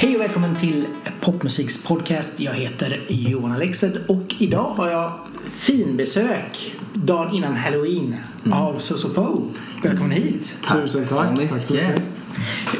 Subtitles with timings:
[0.00, 0.86] Hej och välkommen till
[1.20, 2.40] Popmusiks podcast.
[2.40, 5.12] Jag heter Johan Alexed och idag har jag
[5.50, 8.16] finbesök dagen innan Halloween
[8.52, 9.40] av Sosofo.
[9.82, 10.56] Välkommen hit.
[10.72, 11.48] Tusen så tack.
[11.50, 11.96] Tack så mycket.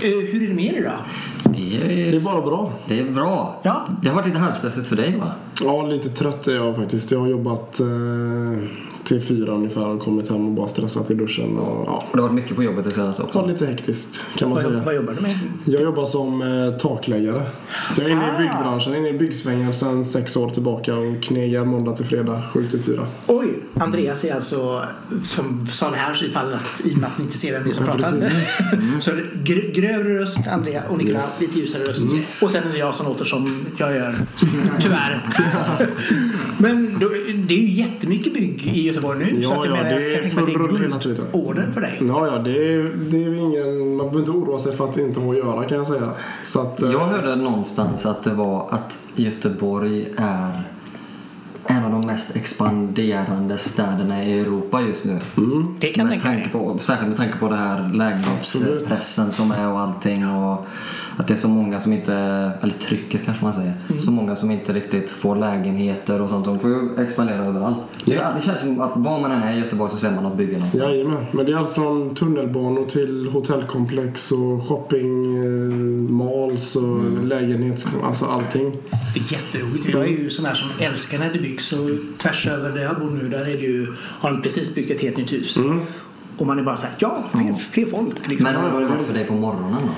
[0.02, 0.98] Eh, Hur är det med er idag?
[1.44, 2.72] Det är, Det är bara bra.
[2.88, 3.60] det är bra.
[3.62, 3.86] Ja.
[4.02, 5.32] Det har varit lite halvstressigt för dig va?
[5.64, 7.10] Ja, lite trött är jag faktiskt.
[7.10, 7.86] Jag har jobbat eh,
[9.08, 11.58] till fyra ungefär och kommit hem och bara stressat i duschen.
[11.58, 13.46] Och, ja, det har varit mycket på jobbet det senaste ja, också.
[13.52, 14.82] lite hektiskt kan man Vad, säga.
[14.84, 15.38] vad jobbar du med?
[15.64, 17.42] Jag jobbar som eh, takläggare.
[17.90, 18.34] Så jag är inne Ah.
[18.34, 22.66] i byggbranschen, inne i byggsvängen sedan sex år tillbaka och knegar måndag till fredag, sju
[22.70, 23.06] till fyra.
[23.26, 24.82] Oj, Andreas är alltså,
[25.24, 27.70] som sa det här ifall att, i och med att ni inte ser vem det
[27.70, 28.10] är som Ja, pratar.
[28.12, 28.34] precis.
[29.04, 29.10] Så
[29.44, 31.40] gr- grövre röst, Andrea, och Nicola Yes.
[31.40, 32.14] lite ljusare röst.
[32.14, 32.42] Yes.
[32.42, 34.16] Och sen är det jag som låter som jag gör,
[34.80, 35.28] tyvärr.
[36.58, 37.08] Men då,
[37.48, 39.42] det är ju jättemycket bygg i Göteborg nu.
[39.42, 41.28] så Ja, att jag ja, menar, det jag är kan tänka mig att det är
[41.28, 41.98] guldorder för dig.
[42.00, 45.20] Ja, ja, det är, det är ingen, man behöver inte oroa sig för att inte
[45.20, 46.10] ha att göra kan jag säga.
[46.44, 50.62] Så att, eh, Jag hörde någonstans att det var att Göteborg är
[51.70, 55.18] en av de mest expanderande städerna i Europa just nu.
[55.80, 56.42] Det kan jag med tänka mig.
[56.42, 60.28] tanke på, särskilt med tanke på det här lägenhetspressen som är och allting.
[60.28, 60.66] Och
[61.20, 62.12] att det är så många som inte,
[62.62, 64.00] eller trycket kanske man säger, Mm.
[64.00, 66.44] så många som inte riktigt får lägenheter och sånt.
[66.44, 67.76] De får ju expandera överallt.
[68.04, 70.22] Det, är- det känns som att var man än är i Göteborg så ser man
[70.24, 70.84] något bygge någonstans.
[70.84, 75.72] Jajamän, men det är allt från tunnelbanor till hotellkomplex och shopping, eh,
[76.12, 77.28] malls och Mm.
[77.28, 77.86] lägenhets...
[78.04, 78.72] Alltså allting.
[79.14, 79.88] Det är jätteroligt.
[79.88, 81.72] Jag är ju sån här som älskar när det byggs.
[81.72, 81.78] Och
[82.18, 85.00] tvärs över där jag bor nu, där är det ju, har de precis byggt ett
[85.02, 85.56] helt nytt hus.
[85.56, 85.80] Mm.
[86.38, 88.28] Och man är bara såhär, ja, fler, fler folk.
[88.28, 88.52] Liksom.
[88.52, 89.88] Men hur har det varit för dig på morgonen då?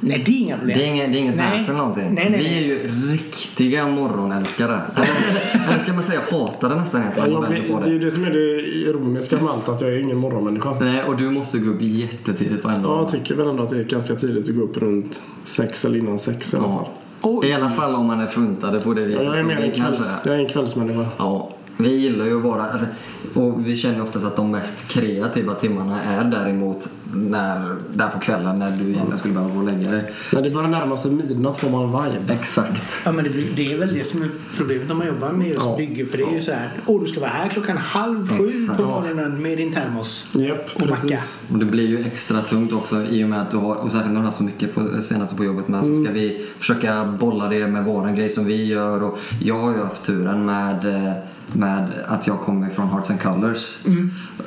[0.00, 0.78] Nej, det är inga problem.
[0.78, 1.58] Det är inget, det är inget Nej.
[1.58, 2.14] väsen eller någonting.
[2.14, 4.80] Nej, nej, Vi är ju riktiga morgonälskare.
[4.96, 7.98] Eller, ska man säga hatade nästan Ja, jag, man det, vänder på det är ju
[7.98, 8.10] det.
[8.10, 10.76] som är det ironiska med allt, att jag är ingen morgonmänniska.
[10.80, 13.02] Nej, och du måste gå upp jättetidigt Ja, dag.
[13.02, 15.98] jag tycker väl ändå att det är ganska tidigt att gå upp runt sex eller
[15.98, 16.84] innan sex i alla fall.
[17.22, 17.40] Ja.
[17.44, 19.62] I alla fall om man är funtade på det Ja, viset jag är mer en,
[19.72, 20.30] kanske kvälls, är.
[20.30, 21.06] jag är en kvällsmänniska.
[21.18, 21.50] Ja,
[21.80, 22.62] vi gillar ju att vara...
[22.62, 22.86] Alltså,
[23.34, 28.58] och vi känner oftast att de mest kreativa timmarna är däremot när, där på kvällen
[28.58, 30.12] när du egentligen skulle behöva gå och lägga dig.
[30.32, 32.32] När det börjar närma sig midnatt får man vibe.
[32.32, 33.02] Exakt.
[33.04, 35.60] Ja, men det, det är väl det som är problemet när man jobbar med just
[35.60, 35.76] Ja.
[35.76, 36.06] bygge.
[36.06, 38.76] För det är ju så här, åh du ska vara här klockan halv sju Exakt.
[38.78, 40.30] på morgonen med din termos.
[40.34, 40.94] Japp, Och macka.
[40.94, 41.38] precis.
[41.52, 44.12] Och det blir ju extra tungt också i och med att du har, och särskilt
[44.14, 47.48] när du har så mycket på, senaste på jobbet med, så ska vi försöka bolla
[47.48, 51.12] det med våran grej som vi gör och jag har ju haft turen med eh,
[51.54, 53.78] med att jag kommer från Hearts and Colors.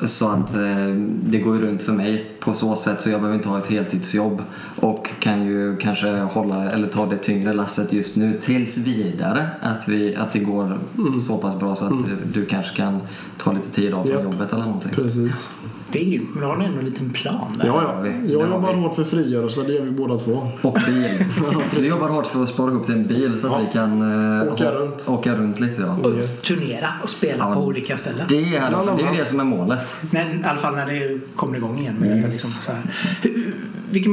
[0.05, 0.87] Så att eh,
[1.23, 3.67] det går ju runt för mig på så sätt så jag behöver inte ha ett
[3.67, 4.41] heltidsjobb
[4.83, 9.47] och kan ju kanske hålla eller ta det tyngre lasset just nu tills vidare.
[9.61, 10.79] Att, vi, att det går
[11.27, 11.93] så pass bra så att
[12.33, 12.99] du kanske kan
[13.37, 14.23] ta lite tid av från Japp.
[14.23, 14.91] jobbet eller någonting.
[14.95, 15.49] Precis.
[15.91, 17.65] Det är ju, men har ni ändå en liten plan där.
[17.67, 18.11] Ja, ja.
[18.27, 18.79] Jag har jobbar vi.
[18.79, 20.47] hårt för frigörelse, det gör vi båda två.
[20.61, 21.25] Och bil.
[21.79, 23.59] Vi jobbar hårt för att spara ihop till en bil så att Ja.
[23.67, 24.01] vi kan
[24.41, 25.05] eh, Åka runt.
[25.07, 25.81] åka runt lite.
[25.81, 25.91] Ja.
[26.09, 27.53] Och turnera och spela Ja.
[27.55, 28.25] på olika ställen.
[28.29, 29.79] Det, är, Bland det är det som är målet.
[30.11, 31.95] Men i alla fall när det kommer igång igen.
[31.99, 32.25] Med Yes.
[32.25, 32.81] liksom, så här.
[33.21, 33.53] Hur,
[33.89, 34.11] vilken,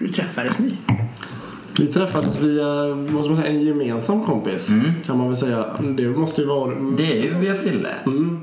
[0.00, 0.78] hur, träffades ni?
[1.78, 4.84] Vi träffades via vad man säga, en gemensam kompis Mm.
[5.06, 5.64] kan man väl säga.
[5.96, 6.74] Det måste ju vara...
[6.96, 7.88] Det är ju via Fille.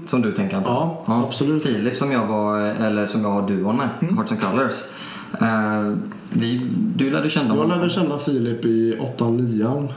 [0.06, 1.64] Som du tänker antar Ja, absolut.
[1.64, 4.74] Filip som jag var, eller som jag har duon med, Hearts and Colors.
[5.42, 5.94] Eh,
[6.34, 6.62] vi,
[6.96, 7.80] du lärde känna Jag honom.
[7.80, 9.88] lärde känna Filip i 8-9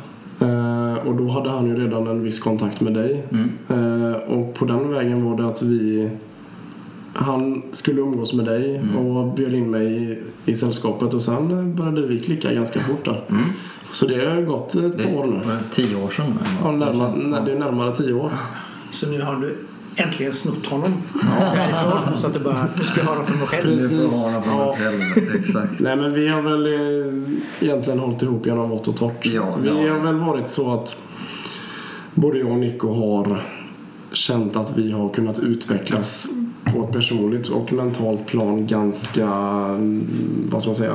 [0.41, 3.25] eh, och då hade han ju redan en viss kontakt med dig.
[3.69, 6.11] Eh, och på den vägen var det att vi
[7.19, 10.19] han skulle umgås med dig och bjöd in mig i,
[10.53, 13.21] i sällskapet och sen började vi klicka ganska fort där.
[13.93, 15.59] Så det har gått ett Det par år nu.
[15.71, 16.39] tio år sedan.
[16.65, 18.31] Ja, närmare, när det är närmare tio år.
[18.91, 19.57] Så nu har du
[19.97, 20.93] äntligen snott honom
[21.55, 22.19] härifrån.
[22.19, 23.71] Så att du bara, nu ska jag ha honom för mig själv.
[23.71, 24.03] Nu får Precis.
[24.03, 24.67] jag ha honom Ja.
[24.67, 25.35] mig själv.
[25.37, 25.81] Exakt.
[25.81, 29.27] Nej men vi har väl eh, egentligen hållit ihop genom vått och torrt.
[29.27, 29.93] Ja, vi ja.
[29.95, 30.97] har väl varit så att
[32.15, 33.43] både jag och Nico har
[34.13, 36.27] känt att vi har kunnat utvecklas
[36.77, 40.07] på ett personligt och mentalt plan ganska, mm,
[40.51, 40.95] vad ska man säga,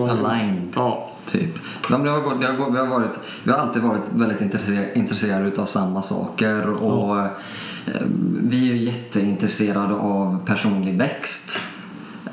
[0.00, 0.68] man Aligned.
[0.76, 1.58] Ja, Typ.
[1.90, 4.40] Men det har, gått- det har, gått- vi, har varit, vi har alltid varit väldigt
[4.40, 6.68] intresserade, intresserade av samma saker.
[6.84, 7.26] Och eh,
[8.42, 11.58] Vi är jätteintresserade av personlig växt.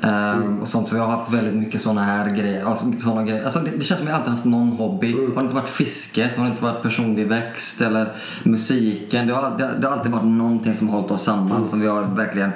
[0.02, 2.64] Ehm, och sånt, så vi har haft väldigt mycket såna här grejer.
[2.64, 3.44] Alltså, såna grejer.
[3.44, 5.12] Alltså, det, det känns som att vi alltid haft någon hobby.
[5.12, 8.12] Har det inte varit fisket, har det inte varit personlig växt eller
[8.42, 9.26] musiken.
[9.26, 11.66] Det har, det, det har alltid varit någonting som har hållit oss samman.
[11.66, 12.50] Som vi har verkligen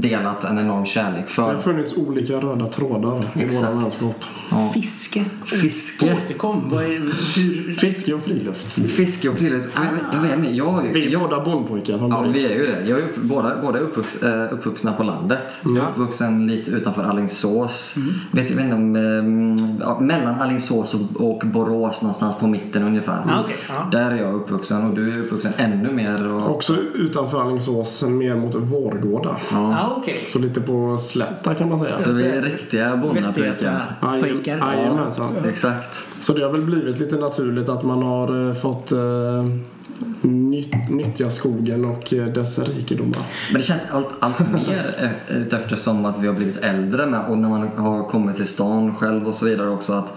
[0.00, 1.42] delat en enorm kärlek Det för.
[1.54, 3.64] har funnits olika röda trådar i Exakt.
[3.64, 4.24] våra vänskap.
[4.50, 4.70] Ja.
[4.74, 5.24] Fiske.
[5.44, 6.16] Fiske.
[6.24, 6.62] Återkom.
[6.70, 8.68] Vad är, hur, Fiske och friluft.
[8.92, 9.68] Fiske och frilufts...
[9.74, 12.66] Jag, vet- jag vet inte, jag, Vi är jag, båda bondpojkar Ja, vi är ju
[12.66, 12.88] det.
[12.88, 15.60] Jag är upp, båda, båda är uppvux, eh, uppvuxna på landet.
[15.64, 17.94] Jag är uppvuxen lite utanför Alingsås.
[18.30, 23.12] Vet, jag vet inte om, ja, mellan Alingsås och, och Borås någonstans på mitten ungefär.
[23.28, 23.74] Ah, okej, ja.
[23.92, 26.32] Där är jag uppvuxen och du är uppvuxen ännu mer.
[26.32, 29.36] Och, Också utanför Alingsås, mer mot Vårgårda.
[29.50, 30.24] Ja, okej.
[30.28, 31.98] Så lite på slätta kan man säga.
[31.98, 34.58] så vi är riktiga bonnapojkar.
[34.58, 35.32] Jajamensan.
[35.48, 36.08] Exakt.
[36.20, 38.98] Så det har väl blivit lite naturligt att man har eh, fått eh,
[40.22, 43.22] nytt, nyttja skogen och eh, dess rikedomar.
[43.52, 44.94] Men det känns allt, allt mer
[45.28, 48.46] eh, ut eftersom att vi har blivit äldre med och när man har kommit till
[48.46, 50.14] stan själv och så vidare också att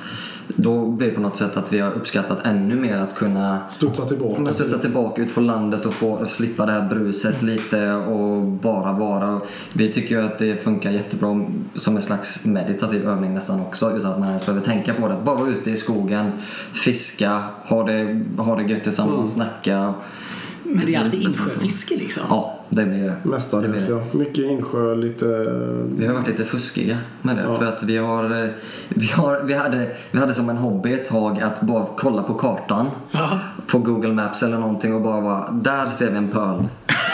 [0.47, 4.06] då blir det på något sätt att vi har uppskattat ännu mer att kunna Studsa
[4.06, 4.51] tillbaka.
[4.51, 9.42] Studsa tillbaka ut på landet och få slippa det här bruset lite och bara vara.
[9.74, 11.45] Vi tycker ju att det funkar jättebra
[11.75, 15.18] som en slags meditativ övning nästan också utan att man ens behöver tänka på det.
[15.24, 16.31] Bara vara ute i skogen,
[16.74, 19.94] fiska, ha det, ha det gött tillsammans, snacka.
[20.65, 22.23] Men det är alltid insjöfiske liksom.
[22.29, 23.29] Ja, det blir det.
[23.29, 24.19] Mestadels Det blir ja.
[24.19, 25.25] Mycket insjö, lite...
[25.97, 27.44] Vi har varit lite fuskiga med det.
[27.44, 27.57] Ja.
[27.57, 28.50] För att vi har, eh,
[28.89, 32.33] vi har, vi hade, vi hade som en hobby ett tag att bara kolla på
[32.33, 32.85] kartan.
[33.12, 33.39] Ja.
[33.67, 36.68] På Google Maps eller någonting och bara vara, där ser vi en pöl.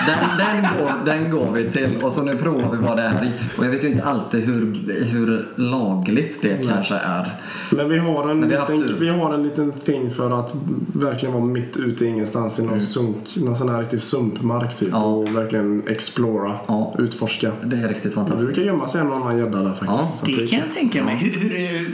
[0.07, 3.25] Den, den, går, den går vi till och så nu provar vi vad det är
[3.25, 3.31] i.
[3.57, 7.31] Och jag vet ju inte alltid hur, hur lagligt det kanske är.
[7.69, 10.39] Men vi har, en Men vi har haft liten, vi har en liten thing för
[10.39, 10.55] att
[10.93, 14.89] verkligen vara mitt ute i ingenstans i någon, sunk, någon sån här riktig sumpmark typ.
[14.89, 15.01] Mm.
[15.01, 15.05] Ja.
[15.07, 16.95] Och verkligen explora, Ja.
[16.99, 17.51] utforska.
[17.63, 18.53] Det är riktigt Det fantastiskt.
[18.53, 19.89] brukar gömma sig en annan gädda där faktiskt.
[19.89, 21.15] Ja, Det kan jag tänka mig.
[21.15, 21.85] Hur, hur är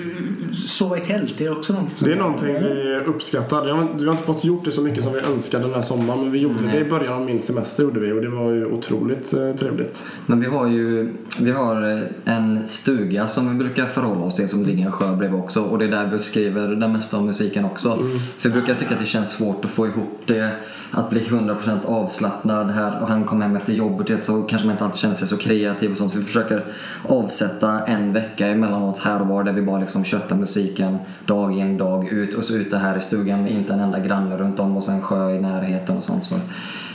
[0.53, 1.41] sova i tält?
[1.41, 2.07] Är det också något som...
[2.07, 3.65] Det är någonting vi uppskattar.
[3.65, 5.81] Vi har, vi har inte fått gjort det så mycket som vi önskade den här
[5.81, 6.71] sommaren men vi gjorde Nej.
[6.79, 10.03] det i början av min semester gjorde vi och det var ju otroligt eh, trevligt.
[10.25, 14.49] Men vi har ju vi har eh, en stuga som vi brukar förhålla oss till
[14.49, 17.25] som ligger en sjö bredvid också och det är där vi skriver det mesta av
[17.25, 17.99] musiken också.
[18.37, 20.51] För vi brukar tycka att det känns svårt att få ihop det,
[20.91, 24.85] att bli 100% avslappnad här och han kom hem efter jobbet så kanske man inte
[24.85, 26.63] alltid känner sig så kreativ och sånt så vi försöker
[27.03, 31.77] avsätta en vecka emellanåt här och var där vi bara liksom köttar musiken dag in
[31.77, 34.77] dag ut och så ute här i stugan med inte en enda granne runt om
[34.77, 36.23] och så en sjö i närheten och sånt.
[36.23, 36.35] Så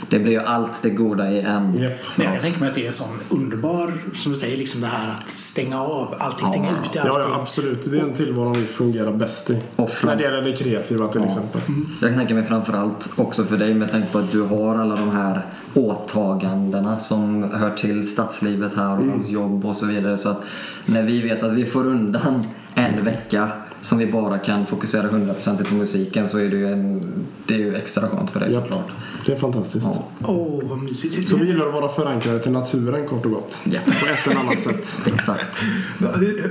[0.09, 1.77] det blir ju allt det goda i en.
[1.77, 1.91] Japp.
[2.15, 4.87] Men jag tänker mig att det är en sån underbar, som du säger, liksom det
[4.87, 6.51] här att stänga av allting, Ja.
[6.53, 7.31] stänga Ja, allting.
[7.33, 7.91] ja, absolut.
[7.91, 9.61] Det är en tillvaro vi fungerar bäst i.
[9.75, 11.27] Fram- När det gäller det kreativa till Ja.
[11.27, 11.61] exempel.
[12.01, 14.95] Jag kan tänka mig framförallt också för dig med tanke på att du har alla
[14.95, 15.41] de här
[15.73, 20.17] åtagandena som hör till stadslivet här och hans jobb och så vidare.
[20.17, 20.43] Så att
[20.85, 22.43] när vi vet att vi får undan
[22.75, 23.49] en vecka
[23.81, 27.01] som vi bara kan fokusera 100% på musiken så är det ju, en,
[27.45, 28.63] det är ju extra skönt för dig Japp.
[28.63, 28.87] såklart.
[29.25, 29.85] Det är fantastiskt.
[29.85, 30.07] Ja.
[30.27, 31.27] Åh, vad mysigt.
[31.27, 33.61] Så vi gillar att vara förankrade till naturen kort och gott.
[33.63, 33.79] Ja.
[33.85, 34.97] På ett eller annat sätt.
[35.05, 35.63] Exakt.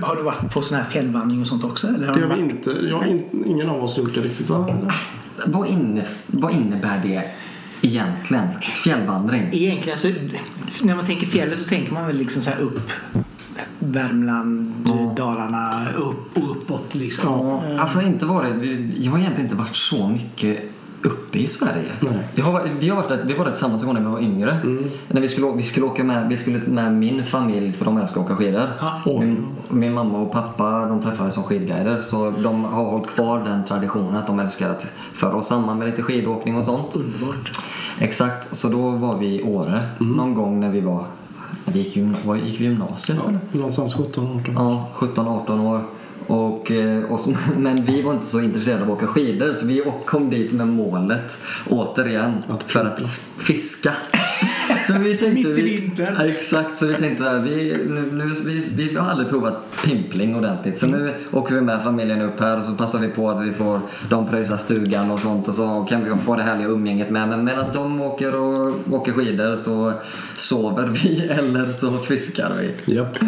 [0.03, 1.87] Har du varit på sån här fjällvandring och sånt också?
[1.87, 2.71] Eller har Det har vi inte.
[2.71, 4.69] Jag har in, ingen av oss gjort det riktigt va?
[4.69, 4.95] Eller?
[5.47, 7.25] Vad, inne, vad innebär det
[7.83, 8.49] egentligen?
[8.85, 9.49] Fjällvandring?
[9.53, 10.09] Egentligen så,
[10.83, 12.91] när man tänker fjället så tänker man väl liksom så här upp
[13.79, 14.75] Värmland,
[15.17, 17.25] Dalarna, upp och uppåt liksom.
[17.29, 18.53] Ja, alltså inte varit,
[18.99, 20.61] jag har egentligen inte varit så mycket
[21.03, 21.93] uppe i Sverige.
[22.01, 22.29] Nej.
[22.35, 24.59] Vi, har, vi, har varit, vi var där tillsammans en gång när vi var yngre.
[25.09, 28.21] När vi skulle, vi skulle åka med, vi skulle med min familj för de älskar
[28.21, 28.69] att åka skidor.
[28.81, 29.03] Ja.
[29.05, 33.65] Min, min mamma och pappa de träffades som skidguider så de har hållit kvar den
[33.65, 36.97] traditionen att de älskar att föra oss samman med lite skidåkning och sånt.
[36.97, 37.51] Underbart.
[37.99, 41.05] Exakt, så då var vi i Åre någon gång när vi var,
[41.65, 43.39] vi gick, gymna, gick vi gymnasiet eller?
[43.53, 44.55] Någonstans 17-18.
[44.57, 45.81] Ja, 17-18 år.
[46.27, 49.67] Och, eh, och så, men vi var inte så intresserade av att åka skidor så
[49.67, 51.39] vi kom dit med målet
[51.71, 53.01] återigen Att för att
[53.39, 53.93] fiska.
[54.87, 56.15] Så vi tänkte, Mitt i vi- vintern.
[56.19, 59.55] Ja, exakt, så vi tänkte så här, vi, nu, nu, vi, vi har aldrig provat
[59.85, 63.31] pimpling ordentligt så nu åker vi med familjen upp här och så passar vi på
[63.31, 66.69] att vi får, de pröjsar stugan och sånt och så kan vi få det härliga
[66.69, 67.29] umgänget med.
[67.29, 69.93] Men medan de åker och åker skidor så
[70.37, 72.95] sover vi eller så fiskar vi.
[72.95, 73.19] Japp.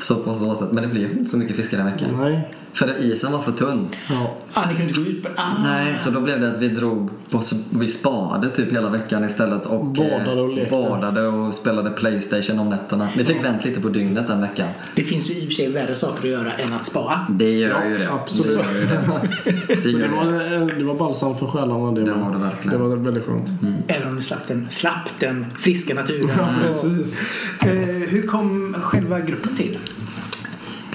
[0.00, 0.72] Så på så sätt.
[0.72, 2.08] Men det blev inte så mycket fiskar den veckan.
[2.20, 2.48] Nej.
[2.74, 3.88] För isen var för tunn.
[4.10, 4.34] Ja.
[4.52, 5.26] Ah, ni kunde inte gå ut.
[5.36, 5.62] Ah.
[5.62, 7.42] Nej, så då blev det att vi drog på,
[7.80, 10.70] vi spade typ hela veckan istället och Badade och eh, lekte.
[10.70, 13.08] badade och spelade Playstation om nätterna.
[13.16, 14.68] Vi fick vänt lite på dygnet den veckan.
[14.94, 17.26] Det finns ju i och för sig värre saker att göra än att spa.
[17.30, 18.12] Det gör Ja, ju det.
[18.12, 18.58] absolut.
[18.58, 19.28] Det gör ju det.
[19.68, 20.74] Det det gör var, det.
[20.78, 22.04] det var balsam för själarna det.
[22.04, 22.78] Det var det verkligen.
[22.80, 23.50] Det var väldigt skönt.
[23.88, 26.30] Även om ni slapp den, slapp den friska naturen.
[26.38, 27.20] Ja, precis.
[27.60, 27.68] Eh,
[28.08, 29.78] hur kom själva gruppen till?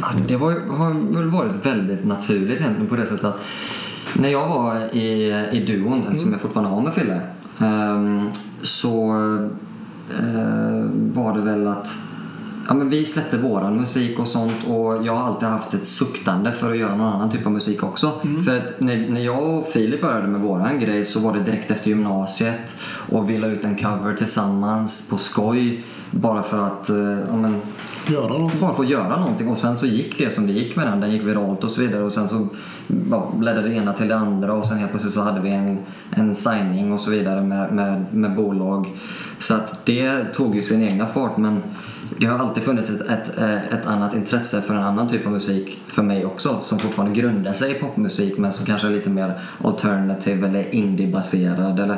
[0.02, 3.44] Alltså, det var, har väl varit väldigt naturligt egentligen på det sättet att
[4.14, 7.22] när jag var i, i duon, som jag fortfarande har med Fille,
[7.60, 8.30] ehm,
[8.62, 9.14] så
[11.14, 11.88] var det väl att
[12.68, 16.52] Ja, men vi släppte våran musik och sånt och jag har alltid haft ett suktande
[16.52, 18.12] för att göra någon annan typ av musik också.
[18.46, 21.72] För att när, när jag och Filip började med våran grej så var det direkt
[21.72, 27.20] efter gymnasiet och vi la ut en cover tillsammans på skoj bara för att eh,
[27.30, 27.62] ja, men,
[28.08, 28.60] Göra något.
[28.60, 31.00] bara få göra någonting och sen så gick det som det gick med den.
[31.00, 32.48] Den gick viralt och så vidare och sen så
[33.12, 35.78] ja, ledde det ena till det andra och sen helt plötsligt så hade vi en,
[36.12, 38.88] en signing och så vidare med, med, med bolag.
[39.40, 41.64] Så att det tog ju sin egna fart men
[42.18, 45.32] det har alltid funnits ett, ett, eh, ett annat intresse för en annan typ av
[45.32, 49.10] musik för mig också som fortfarande grundar sig i popmusik men som kanske är lite
[49.10, 51.98] mer alternative eller indie-baserad eller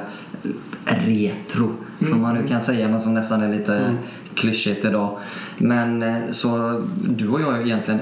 [0.84, 1.72] retro
[2.10, 3.96] som man nu kan säga men som nästan är lite
[4.34, 5.18] klyschigt idag.
[5.58, 8.00] Men eh, så du och jag egentligen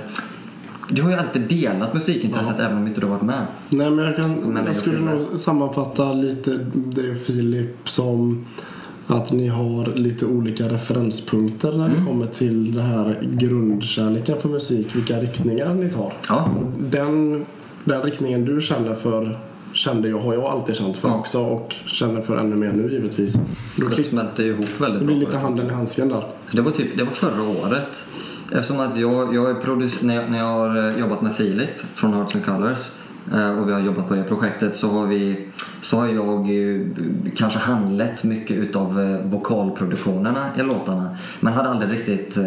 [0.89, 3.46] du har ju alltid delat musikintresset även om inte du har varit med.
[3.70, 8.46] Nej, men jag, kan, Men jag skulle nog sammanfatta lite det Filip som
[9.07, 11.99] att ni har lite olika referenspunkter när Mm.
[11.99, 16.13] det kommer till den här grundkärleken för musik, vilka riktningar ni tar.
[16.29, 16.49] Ja,
[16.79, 17.45] Den,
[17.83, 19.37] den riktningen du känner för
[19.73, 21.19] kände jag, har jag alltid känt för Ja.
[21.19, 23.33] också och känner för ännu mer nu givetvis.
[23.77, 23.85] Då
[24.35, 25.15] det ju ihop väldigt det bra.
[25.15, 26.23] blir lite handen i handsken där.
[26.51, 28.07] Det var, typ, det var förra året.
[28.51, 31.69] Eftersom att jag, jag är produc- när, jag, när jag har eh, jobbat med Filip
[31.95, 32.91] från Hearts and Colors
[33.34, 34.75] Eh, och vi har jobbat på det projektet.
[34.75, 35.48] Så har, vi,
[35.81, 36.96] så har jag ju
[37.36, 41.17] kanske handlett mycket utav eh, vokalproduktionerna i låtarna.
[41.39, 42.38] Men hade aldrig riktigt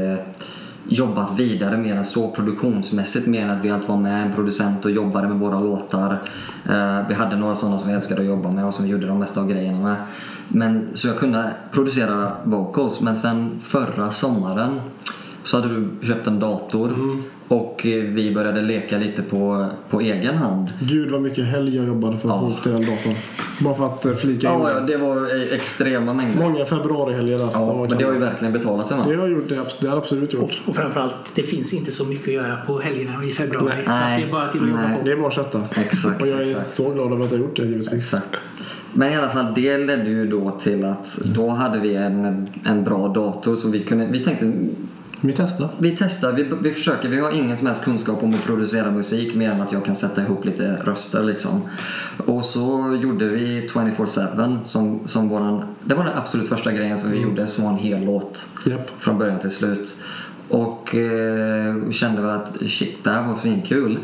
[0.88, 3.26] jobbat vidare mer än så produktionsmässigt.
[3.26, 6.18] Mer än att vi alltid var med en producent och jobbade med våra låtar.
[7.08, 9.18] Vi hade några sådana som vi älskade att jobba med och som vi gjorde de
[9.18, 9.96] mesta av grejerna med.
[10.48, 13.00] Men, så jag kunde producera vocals.
[13.00, 14.80] Men sen förra sommaren
[15.44, 16.88] så hade du köpt en dator.
[16.88, 20.72] Mm och eh, vi började leka lite på, på egen hand.
[20.80, 22.40] Gud vad mycket helg jag jobbade för att Ja.
[22.40, 23.14] få ihop till den datorn.
[23.60, 24.60] Bara för att eh, flika in.
[24.60, 26.42] Ja, ja, det var eh, extrema mängder.
[26.48, 27.48] Många februarihelger där.
[27.52, 29.96] Ja, men kan- det har ju verkligen betalat sig det har gjort det, det har
[29.96, 30.42] absolut gjort.
[30.42, 33.72] Och, och framförallt, det finns inte så mycket att göra på helgerna i februari.
[33.76, 33.84] Nej.
[33.84, 34.22] Så att det Nej.
[34.22, 34.98] är bara till att jobba Nej.
[34.98, 35.04] på.
[35.04, 35.62] Det är bara att kötta.
[35.76, 36.68] Exakt, Och jag är exakt.
[36.70, 37.92] så glad över att jag har gjort det givetvis.
[37.92, 38.36] Exakt.
[38.92, 42.84] Men i alla fall, det ledde ju då till att då hade vi en, en
[42.84, 44.52] bra dator så vi kunde, vi tänkte
[45.20, 45.68] Vi testar.
[45.78, 49.34] vi testar, vi, vi försöker, vi har ingen som helst kunskap om att producera musik
[49.34, 51.62] mer än att jag kan sätta ihop lite röster liksom.
[52.16, 57.10] Och så gjorde vi 24-7 som, som våran, det var den absolut första grejen som
[57.10, 58.46] vi gjorde som var en hel låt.
[58.66, 58.90] Japp.
[58.98, 60.02] Från början till slut.
[60.48, 63.98] Och eh, vi kände väl att shit, det här var svinkul.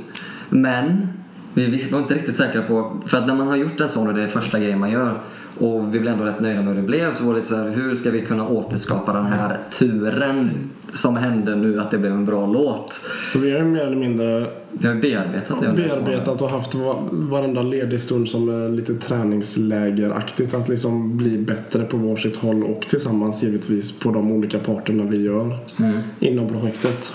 [0.49, 1.09] Men
[1.55, 4.09] vi, vi var inte riktigt säkra på, för att när man har gjort en sån
[4.09, 5.21] och det är första grejen man gör
[5.59, 7.57] och vi blev ändå rätt nöjda med hur det blev så var det lite så
[7.57, 10.51] här, hur ska vi kunna återskapa den här turen
[10.95, 13.01] som hände nu att det blev en bra låt?
[13.33, 17.03] Så vi har ju mer eller mindre Vi har bearbetat det bearbetat och haft va-
[17.11, 20.55] varenda ledig stund som lite träningslägeraktigt.
[20.55, 25.23] Att liksom bli bättre på varsitt håll och tillsammans givetvis på de olika parterna vi
[25.23, 25.93] gör Mm.
[26.21, 27.13] inom projektet.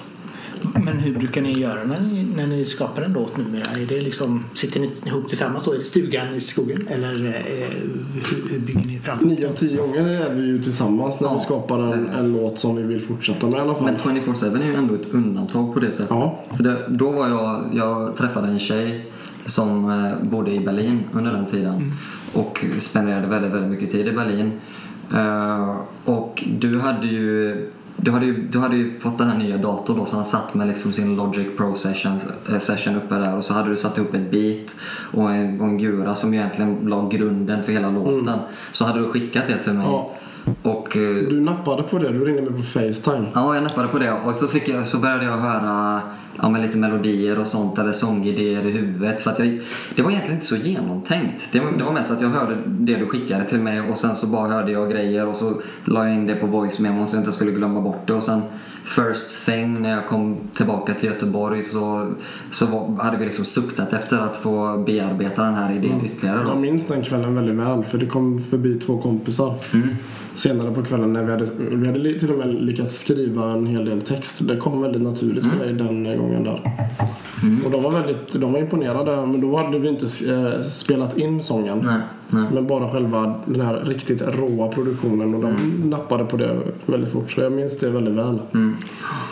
[0.73, 3.61] Men hur brukar ni göra när ni, när ni skapar en låt numera?
[3.81, 6.87] Är det liksom, sitter ni ihop tillsammans då i stugan i skogen?
[6.87, 7.67] Eller eh,
[8.29, 9.17] hur, hur bygger ni fram?
[9.21, 11.33] Nio av tio gånger är vi ju tillsammans när Ja.
[11.33, 13.83] vi skapar en, en låt som vi vill fortsätta med i alla fall.
[13.83, 16.07] Men 24-7 är ju ändå ett undantag på det sättet.
[16.09, 16.39] Ja.
[16.55, 19.05] För det, då var jag, jag träffade en tjej
[19.45, 21.93] som eh, bodde i Berlin under den tiden
[22.33, 24.51] och spenderade väldigt, väldigt mycket tid i Berlin.
[25.13, 25.75] Eh,
[26.05, 27.55] och du hade ju
[28.01, 30.53] du hade, ju, du hade ju fått den här nya datorn då så han satt
[30.53, 33.97] med liksom sin Logic Pro session, eh, session uppe där och så hade du satt
[33.97, 34.75] ihop ett beat
[35.11, 38.39] och en, och en gura som egentligen la grunden för hela låten.
[38.71, 39.85] Så hade du skickat det till mig.
[39.85, 40.13] Ja.
[40.61, 43.25] Och eh, Du nappade på det, du ringde mig på Facetime.
[43.33, 46.01] Ja, jag nappade på det och så, fick jag, så började jag höra
[46.41, 49.21] ja, men lite melodier och sånt eller sångidéer i huvudet.
[49.21, 49.59] För att jag,
[49.95, 51.49] det var egentligen inte så genomtänkt.
[51.51, 54.15] Det var, det var mest att jag hörde det du skickade till mig och sen
[54.15, 57.15] så bara hörde jag grejer och så la jag in det på voice memo så
[57.15, 58.13] jag inte skulle glömma bort det.
[58.13, 58.41] Och sen
[58.83, 62.13] first thing när jag kom tillbaka till Göteborg så,
[62.51, 66.43] så var, hade vi liksom suktat efter att få bearbeta den här idén ytterligare.
[66.43, 66.49] Då.
[66.49, 69.95] Jag minns den kvällen väldigt väl för det kom förbi två kompisar Mm.
[70.35, 73.85] Senare på kvällen när vi hade, vi hade till och med lyckats skriva en hel
[73.85, 74.47] del text.
[74.47, 76.61] Det kom väldigt naturligt för mig den gången där.
[77.65, 81.43] Och de var väldigt de var imponerade men då hade vi inte eh, spelat in
[81.43, 81.79] sången.
[81.85, 82.43] Nej, nej.
[82.53, 87.31] Men bara själva den här riktigt råa produktionen och de nappade på det väldigt fort.
[87.31, 88.39] Så jag minns det väldigt väl.
[88.53, 88.75] Mm.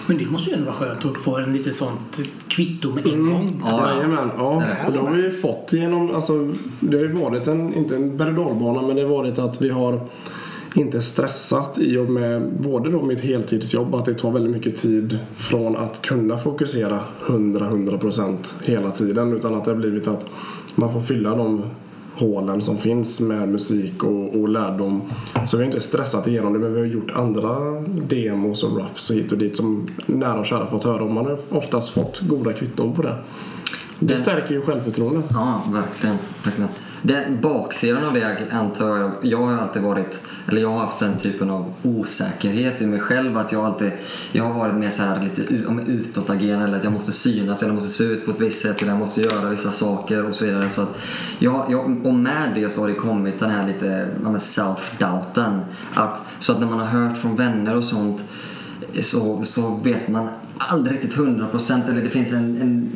[0.08, 3.26] Men det måste ju ändå vara skönt att få en lite sånt kvitto med en
[3.26, 3.62] gång.
[3.66, 3.96] Ja, ja.
[3.96, 4.64] Jajamän, ja.
[4.88, 8.34] Och det har vi fått genom, alltså, det har ju varit en, inte en berg
[8.88, 10.00] men det har varit att vi har
[10.76, 15.20] inte stressat i och med både då mitt heltidsjobb, att det tar väldigt mycket tid
[15.36, 20.26] från att kunna fokusera 100-100% hela tiden utan att det har blivit att
[20.76, 21.62] man får fylla de
[22.14, 25.02] hålen som finns med musik och, och lärdom.
[25.48, 27.60] Så vi har inte stressat igenom det men vi har gjort andra
[28.08, 31.26] demos och roughs och hit och dit som nära och kära fått höra och man
[31.26, 33.16] har oftast fått goda kvitton på det.
[34.00, 35.26] Det Det- stärker ju självförtroendet.
[35.30, 36.16] Ja, verkligen.
[36.46, 36.70] verkligen.
[37.02, 41.18] Det, baksidan av det antar jag, jag har alltid varit, eller jag har haft den
[41.18, 43.92] typen av osäkerhet i mig själv att jag alltid,
[44.32, 45.42] jag har varit mer så här lite
[45.88, 48.92] utåtagerande eller att jag måste synas eller måste se ut på ett visst sätt eller
[48.92, 50.70] jag måste göra vissa saker och så vidare.
[50.70, 51.02] Så att
[51.40, 55.60] jag, jag, och med det så har det kommit den här lite men self-doubten.
[55.94, 58.22] Att, så att när man har hört från vänner och sånt
[59.02, 62.92] så, så vet man aldrig riktigt 100% eller det finns en, en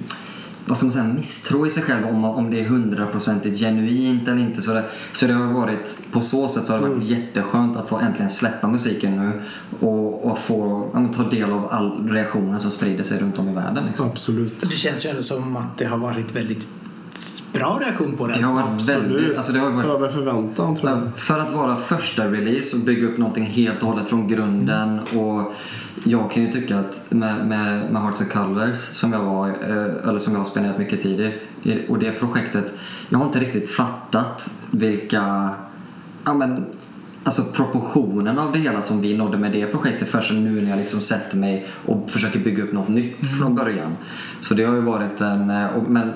[0.65, 4.41] vad ska man säga, misstro i sig själv om, om det är hundraprocentigt genuint eller
[4.41, 4.61] inte.
[4.61, 7.89] Så det, så det har varit, på så sätt så har det varit jätteskönt att
[7.89, 9.41] få äntligen släppa musiken nu
[9.79, 13.49] och, och få ja, men ta del av all reaktionen som sprider sig runt om
[13.49, 13.85] i världen.
[13.85, 14.07] Liksom.
[14.07, 14.61] Absolut.
[14.61, 16.67] Det känns ju ändå som att det har varit väldigt
[17.53, 18.37] bra reaktion på den.
[18.37, 21.01] Det har varit väldigt, alltså det har varit Över förväntan tror jag.
[21.15, 24.99] För att vara första release och bygga upp någonting helt och hållet från grunden.
[24.99, 25.53] Och
[26.03, 30.09] jag kan ju tycka att med, med, med Hearts and Colors som jag var, eh,
[30.09, 31.31] eller som jag har spenderat mycket tid
[31.63, 32.73] i, och det projektet,
[33.09, 35.49] jag har inte riktigt fattat vilka,
[36.23, 36.65] ja men,
[37.23, 40.79] alltså proportionen av det hela som vi nådde med det projektet förrän nu när jag
[40.79, 43.95] liksom sätter mig och försöker bygga upp något nytt från början.
[44.41, 46.13] Så det har ju varit en, eh, och, men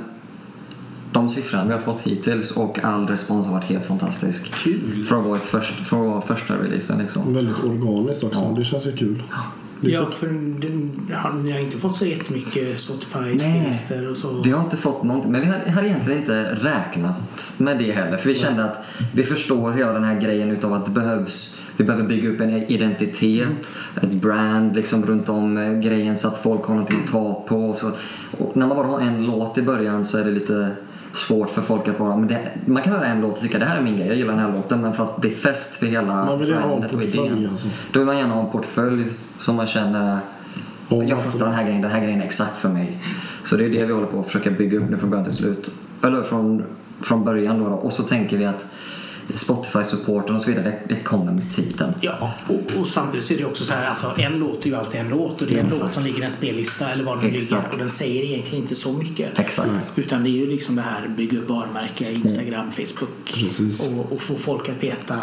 [1.12, 4.54] de siffrorna vi har fått hittills och all respons har varit helt fantastisk.
[4.54, 5.06] Kul.
[5.10, 7.34] Från vår, först, från vår första releasen liksom.
[7.34, 8.40] Väldigt organiskt också.
[8.40, 8.56] Ja.
[8.58, 9.16] Det känns ju kul.
[9.16, 10.28] Det är Ja, för
[11.44, 14.42] ni har inte fått så jättemycket Spotify-spellistor och så.
[14.42, 18.18] Vi har inte fått någonting, men vi har, har egentligen inte räknat med det heller.
[18.18, 21.84] För vi kände att vi förstår hela den här grejen utav att det behövs, vi
[21.84, 26.66] behöver bygga upp en identitet, ett brand liksom runt om eh, grejen så att folk
[26.66, 27.70] har någonting att ta på.
[27.70, 27.92] Och så,
[28.38, 30.72] och när man bara har en låt i början så är det lite
[31.18, 33.66] svårt för folk att vara, men det, man kan höra en låt och tycka det
[33.66, 35.86] här är min grej, jag gillar den här låten, men för att bli fäst för
[35.86, 37.50] hela Man vill ha en portfölj, idén.
[37.52, 37.68] alltså.
[37.92, 39.06] Då vill man gärna ha en portfölj
[39.40, 40.20] som man känner
[40.90, 42.98] Och jag att- fattar den här grejen, den här grejen är exakt för mig.
[43.44, 45.34] Så det är det vi håller på att försöka bygga upp nu från början till
[45.36, 45.72] slut.
[46.04, 46.64] Eller från,
[47.02, 47.66] från början då.
[47.66, 48.66] Och så tänker vi att
[49.34, 51.94] Spotify-supporten och så vidare, det, det kommer med tiden.
[52.02, 54.76] Ja, och, och samtidigt så är det också så här, alltså en låt är ju
[54.76, 55.84] alltid en låt och det är en Exakt.
[55.84, 57.52] låt som ligger i en spellista eller var den Exakt.
[57.52, 59.40] ligger och den säger egentligen inte så mycket.
[59.40, 59.92] Exakt.
[59.96, 63.80] Utan det är ju liksom det här bygga upp varumärke, Instagram, Facebook Precis.
[63.80, 65.22] och, och få folk att veta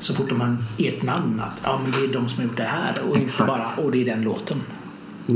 [0.00, 2.56] så fort de har ert namn att ja, men det är de som har gjort
[2.56, 3.48] det här och inte Exakt.
[3.48, 4.62] bara och det är den låten.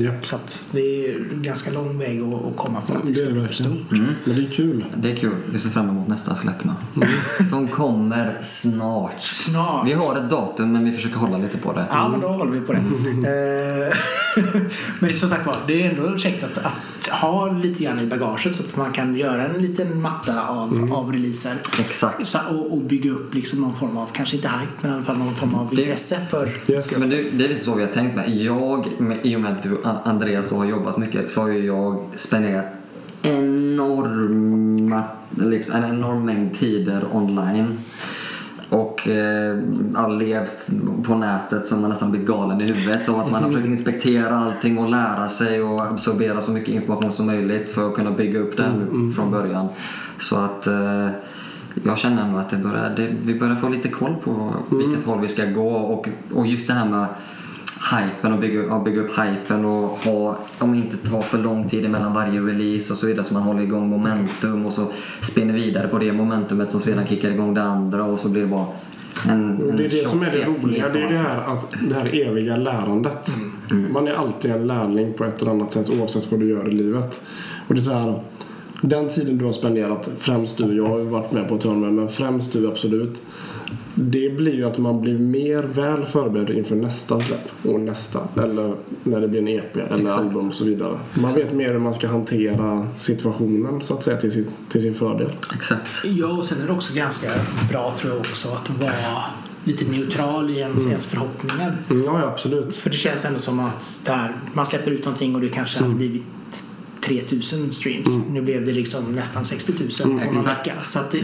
[0.00, 0.26] Japp.
[0.26, 3.26] Så att det är en ganska lång väg att, komma för att det Det ska
[3.28, 3.90] är bli stort.
[3.90, 4.84] Men det är kul.
[4.96, 5.34] Det är kul.
[5.52, 6.72] Vi ser fram emot nästa släpp nu.
[7.50, 9.22] Som kommer snart.
[9.22, 9.86] Snart.
[9.86, 11.86] Vi har ett datum men vi försöker hålla lite på det.
[11.90, 12.78] Ja, men då håller vi på det.
[12.78, 13.96] Eh,
[15.00, 16.72] men det är som sagt var, det är ändå käckt att, att
[17.20, 21.12] ha lite grann i bagaget så att man kan göra en liten matta av, av
[21.12, 21.56] releaser.
[21.80, 22.28] Exakt.
[22.28, 25.04] Så, och, och bygga upp liksom någon form av, kanske inte hype, men i alla
[25.04, 26.48] fall någon form av Det- intresse för...
[26.66, 26.98] Yes.
[26.98, 28.30] Men det, det är lite så vi har tänkt med.
[28.36, 31.66] Jag, med, i och med att du Andreas då har jobbat mycket så har ju
[31.66, 32.64] jag spenderat
[33.22, 37.78] enorma, liksom, en enorm mängd tider online.
[38.68, 39.58] Och eh,
[39.94, 40.70] har levt
[41.04, 43.08] på nätet så man nästan blir galen i huvudet.
[43.08, 47.12] Och att man har försökt inspektera allting och lära sig och absorbera så mycket information
[47.12, 49.68] som möjligt för att kunna bygga upp det här från början.
[50.18, 51.08] Så att eh,
[51.82, 55.20] jag känner nog att det börjar, det, vi börjar få lite koll på vilket håll
[55.20, 57.06] vi ska gå och, och just det här med
[57.90, 62.14] hypen och bygga, bygga upp hypen och ha, om inte ta för lång tid emellan
[62.14, 64.86] varje release och så vidare så man håller igång momentum och så
[65.20, 68.48] spinner vidare på det momentumet som sedan kickar igång det andra och så blir det
[68.48, 68.66] bara
[69.28, 70.88] en, en Det är det som är det roliga.
[70.88, 73.28] Det är det här, att, det här eviga lärandet.
[73.70, 73.92] Mm.
[73.92, 76.74] Man är alltid en lärling på ett eller annat sätt oavsett vad du gör i
[76.74, 77.20] livet.
[77.68, 78.20] Och det är så här,
[78.80, 82.08] den tiden du har spenderat, främst du, jag har ju varit med på med, men
[82.08, 83.22] främst du absolut.
[83.94, 88.20] Det blir ju att man blir mer väl förberedd inför nästa släpp och nästa.
[88.36, 90.20] Eller när det blir en EP eller Exakt.
[90.20, 90.98] album och så vidare.
[91.14, 94.94] Man vet mer hur man ska hantera situationen så att säga till sin, till sin
[94.94, 95.32] fördel.
[95.54, 95.90] Exakt.
[96.04, 97.28] Ja, och sen är det också ganska
[97.70, 98.92] bra tror jag också att vara
[99.64, 101.76] lite neutral i ens, ens förhoppningar.
[101.90, 102.76] Mm, Ja, ja, absolut.
[102.76, 105.94] För det känns ändå som att där, man släpper ut någonting och det kanske hade
[105.94, 106.22] blivit
[107.06, 108.08] 3000 streams.
[108.30, 109.72] Nu blev det liksom nästan 60
[110.06, 110.72] 000 på någon vecka.
[110.80, 111.20] Så att det,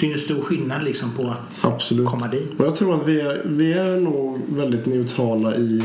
[0.00, 2.08] det är ju en stor skillnad liksom på att Absolut.
[2.08, 2.60] komma dit.
[2.60, 5.82] Och jag tror att vi är, vi är nog väldigt neutrala i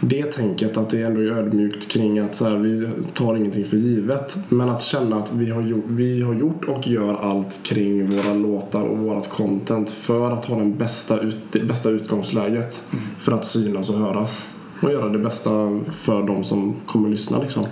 [0.00, 3.76] det tänket att det ändå är ödmjukt kring att så här, vi tar ingenting för
[3.76, 4.36] givet.
[4.48, 8.34] Men att känna att vi har, gjort, vi har gjort och gör allt kring våra
[8.34, 12.82] låtar och vårat content för att ha den bästa, ut, det bästa utgångsläget
[13.18, 14.50] för att synas och höras.
[14.80, 17.64] Och göra det bästa för de som kommer lyssna liksom.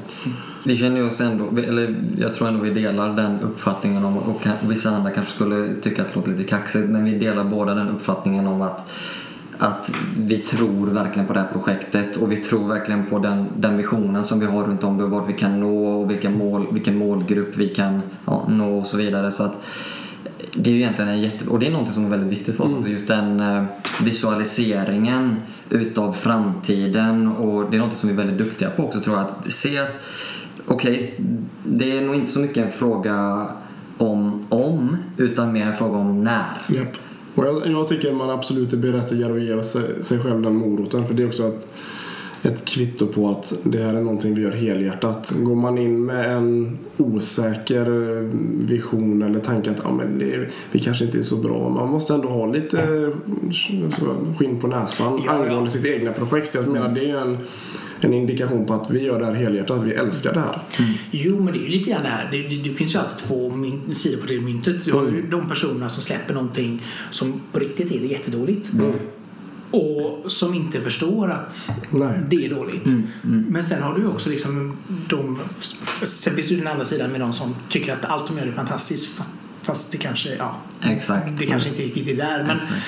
[0.66, 4.46] Vi känner ju oss ändå, eller jag tror ändå vi delar den uppfattningen om, och
[4.60, 7.88] vissa andra kanske skulle tycka att det låter lite kaxigt, men vi delar båda den
[7.88, 8.90] uppfattningen om att
[9.58, 13.76] att vi tror verkligen på det här projektet och vi tror verkligen på den, den
[13.76, 16.66] visionen som vi har runt om det och vart vi kan nå och vilka mål,
[16.72, 19.30] vilken målgrupp vi kan ja, nå och så vidare.
[19.30, 19.64] Så att
[20.54, 21.48] det är ju egentligen en jätte...
[21.48, 22.90] Och det är något som är väldigt viktigt för oss också.
[22.90, 23.64] Just den eh,
[24.02, 25.36] visualiseringen
[25.70, 29.26] utav framtiden och det är något som vi är väldigt duktiga på också tror jag.
[29.26, 30.04] Att se att
[30.66, 31.14] okej,
[31.64, 33.48] det är nog inte så mycket en fråga
[33.98, 36.76] om om utan mer en fråga om när.
[36.76, 36.88] Yep.
[37.34, 41.06] Och jag, jag tycker man absolut är berättigad att ge sig, sig själv den moroten.
[41.06, 41.74] För det är också att
[42.44, 45.32] ett kvitto på att det här är någonting vi gör helhjärtat.
[45.36, 47.84] Går man in med en osäker
[48.66, 51.68] vision eller tanke att ja, men det, vi kanske inte är så bra.
[51.68, 53.10] Man måste ändå ha lite
[53.90, 54.06] så,
[54.38, 56.54] skinn på näsan Ja, angående sitt egna projekt.
[56.54, 57.38] Jag menar, det är en,
[58.00, 59.82] en indikation på att vi gör det här helhjärtat.
[59.82, 60.58] Vi älskar det här.
[61.10, 62.28] Jo, men det är ju lite grann det här.
[62.30, 64.84] Det, det, det finns ju alltid två mynt, sidor på det myntet.
[64.84, 68.70] Du har ju de personerna som släpper någonting som på riktigt är jättedåligt.
[69.70, 72.20] Och som inte förstår att Nej.
[72.30, 72.84] det är dåligt.
[73.22, 74.76] Men sen har du också liksom
[75.08, 75.38] de...
[76.02, 78.52] Sen finns ju den andra sidan med de som tycker att allt de gör är
[78.52, 79.18] fantastiskt.
[79.18, 79.22] fa-
[79.62, 81.26] Fast det kanske, ja, Exakt.
[81.38, 82.44] det kanske inte riktigt är där.
[82.46, 82.80] Men, Exakt.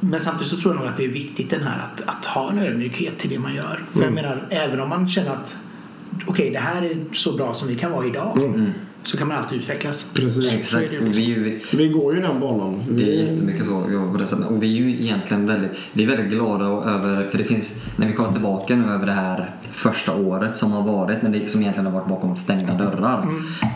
[0.00, 2.50] men samtidigt så tror jag nog att det är viktigt den här att, att ha
[2.50, 3.84] en ödmjukhet till det man gör.
[3.92, 5.56] För jag menar, även om man känner att
[6.26, 8.38] okej, det här är så bra som vi kan vara idag.
[9.06, 10.10] Så kan man alltid utvecklas.
[10.14, 10.70] Precis.
[10.70, 10.92] Så Exakt.
[11.02, 12.82] vi, ju- Vi går ju den banan.
[12.88, 14.46] Det är Vi, jättemycket så vi jobbar på det sättet.
[14.46, 18.06] Och vi är ju egentligen väldigt, vi är väldigt glada över, för det finns, när
[18.06, 21.60] vi kollar tillbaka nu över det här första året som har varit, när det, som
[21.60, 23.28] egentligen har varit bakom stängda dörrar,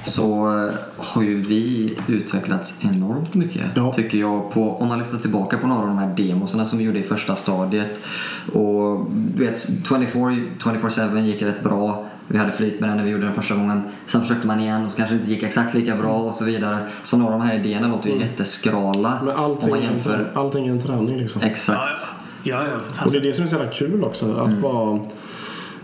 [0.04, 3.62] så eh, har ju vi utvecklats enormt mycket.
[3.74, 3.92] Ja.
[3.92, 6.84] Tycker jag, på, om man lyssnar tillbaka på några av de här demosarna som vi
[6.84, 8.02] gjorde i första stadiet.
[8.52, 12.06] Och du vet, 24 24-7 gick rätt bra.
[12.32, 13.82] Vi hade flyt med den när vi gjorde den första gången.
[14.06, 16.44] Sen försökte man igen och så kanske det inte gick exakt lika bra och så
[16.44, 16.78] vidare.
[17.02, 19.92] Så några av de här idéerna låter ju jätteskrala men allting, om man är en
[19.92, 20.30] jämför.
[20.34, 21.42] allting är en träning liksom.
[21.42, 21.78] Exakt.
[22.42, 22.62] ja.
[22.62, 22.62] ja,
[22.98, 24.34] ja Och det är det som är så jävla kul också.
[24.34, 24.62] Att Mm.
[24.62, 25.00] bara...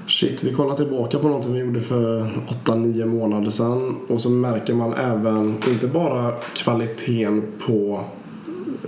[0.09, 2.31] Shit, vi kollar tillbaka på någonting vi gjorde för
[2.65, 8.05] 8-9 månader sedan och så märker man även, inte bara kvaliteten på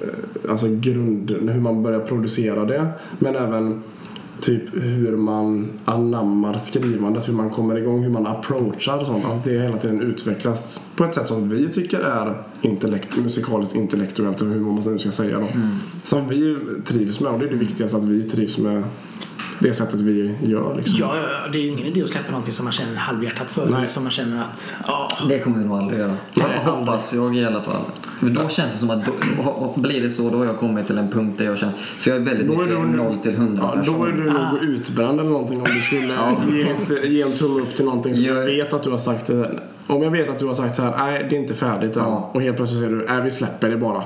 [0.02, 2.86] eh, alltså grund, hur man börjar producera det,
[3.18, 3.82] men även
[4.40, 9.24] typ hur man anammar skrivandet, hur man kommer igång, hur man approachar och sånt.
[9.24, 14.40] Att det hela tiden utvecklas på ett sätt som vi tycker är intellekt, musikaliskt intellektuellt,
[14.40, 15.46] eller hur man nu ska säga då.
[16.04, 18.84] Som vi trivs med och det är det viktigaste att vi trivs med
[19.58, 20.96] det sättet vi gör liksom.
[21.00, 23.50] Ja, ja, ja, det är ju ingen idé att släppa någonting som man känner halvhjärtat
[23.50, 23.70] för.
[23.70, 23.88] Nej.
[23.88, 26.16] Som man känner att, ja, Det kommer vi nog aldrig göra.
[26.34, 27.80] Nej, Hoppas jag i alla fall.
[28.20, 30.98] Men då känns det som att då, blir det så då har jag kommit till
[30.98, 33.72] en punkt där jag känner, för jag är väldigt är mycket du- 0 till 100
[33.76, 36.14] Ja, då är du nog utbränd eller någonting om du skulle
[36.56, 38.98] ge, ett, ge en tumme upp till någonting som Jag- jag vet att du har
[38.98, 39.30] sagt.
[39.90, 42.02] Om jag vet att du har sagt så här, nej det är inte färdigt än.
[42.02, 42.08] Ja.
[42.08, 44.02] Mm, Och helt plötsligt säger du, nej vi släpper det bara.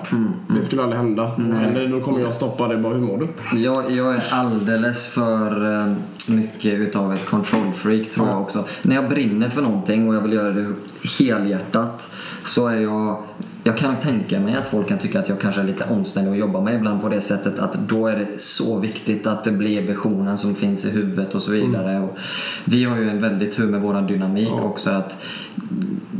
[0.57, 1.31] Det skulle aldrig hända.
[1.67, 3.59] Eller då kommer jag stoppa det bara, hur mår du?
[3.59, 5.93] Jag, jag är alldeles för eh,
[6.29, 8.65] mycket utav ett control freak tror jag också.
[8.83, 10.67] När jag brinner för någonting och jag vill göra det
[11.19, 12.09] helhjärtat
[12.45, 13.17] så är jag
[13.65, 16.39] jag kan tänka mig att folk kan tycka att jag kanske är lite omständig att
[16.39, 19.83] jobba med ibland på det sättet att då är det så viktigt att det blir
[19.83, 22.01] visionen som finns i huvudet och så vidare.
[22.01, 22.19] Och
[22.65, 25.25] vi har ju en väldigt tur med vår dynamik också att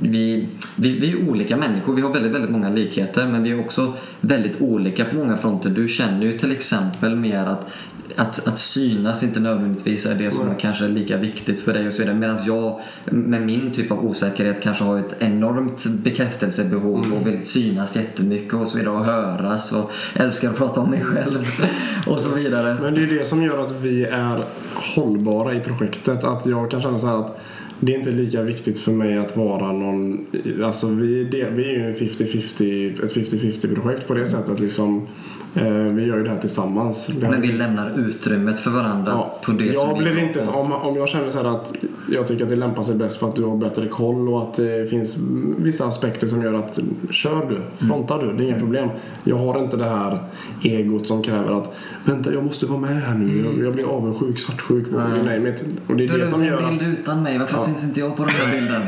[0.03, 1.95] vi, vi, vi är olika människor.
[1.95, 5.71] Vi har väldigt, väldigt många likheter men vi är också väldigt olika på många fronter.
[5.71, 7.73] Du känner ju till exempel mer att
[8.17, 11.93] att, att synas inte nödvändigtvis är det som är kanske lika viktigt för dig och
[11.93, 12.17] så vidare.
[12.17, 17.97] Medan jag med min typ av osäkerhet kanske har ett enormt bekräftelsebehov och vill synas
[17.97, 21.47] jättemycket och så vidare och höras och älskar att prata om mig själv
[22.07, 22.77] och så vidare.
[22.83, 24.45] Men det är det som gör att vi är
[24.75, 26.25] hållbara i projektet.
[26.25, 27.41] Att jag kan känna så här att
[27.85, 30.27] det är inte lika viktigt för mig att vara någon...
[30.65, 35.09] Alltså vi, det, vi är ju en 50-50, ett 50-50 projekt på det sättet liksom.
[35.55, 37.11] Eh, vi gör ju det här tillsammans.
[37.21, 40.53] Men vi lämnar utrymmet för varandra på det jag blir inte, på.
[40.53, 41.75] om, om jag känner så här att
[42.11, 44.55] jag tycker att det lämpar sig bäst för att du har bättre koll och att
[44.55, 45.17] det finns
[45.59, 46.79] vissa aspekter som gör att
[47.11, 48.89] kör du, frontar du, det är inga problem.
[49.25, 50.19] Jag har inte det här
[50.63, 54.39] egot som kräver att vänta jag måste vara med här nu, jag, jag blir avundsjuk,
[54.39, 55.39] svartsjuk, vad Nej.
[55.39, 55.65] name it.
[55.87, 57.65] Och det är Du det som en gör att bild utan mig, varför Ja.
[57.65, 58.83] syns inte jag på den här bilden?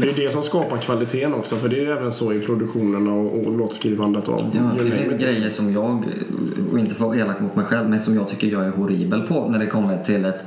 [0.00, 3.46] det är det som skapar kvaliteten också för det är även så i produktionen och,
[3.46, 6.04] och låtskrivandet och Ja, det finns grejer som jag,
[6.72, 8.70] och inte för att vara elak mot mig själv, men som jag tycker jag är
[8.70, 10.44] horribel på när det kommer till ett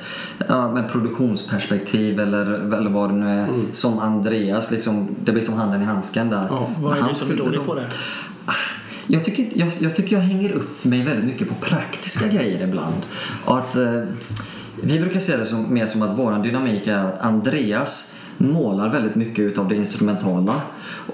[0.47, 3.47] ja, med produktionsperspektiv eller, eller vad det nu är.
[3.73, 6.47] Som Andreas, liksom, det blir som handen i handsken där.
[6.49, 7.65] Ja, vad är Han du som är fyller dålig dem.
[7.65, 7.87] på det?
[9.07, 12.95] Jag tycker, jag, jag tycker jag hänger upp mig väldigt mycket på praktiska grejer ibland.
[13.45, 13.99] Och att, eh,
[14.83, 19.15] vi brukar se det som, mer som att vår dynamik är att Andreas målar väldigt
[19.15, 20.61] mycket utav det instrumentala.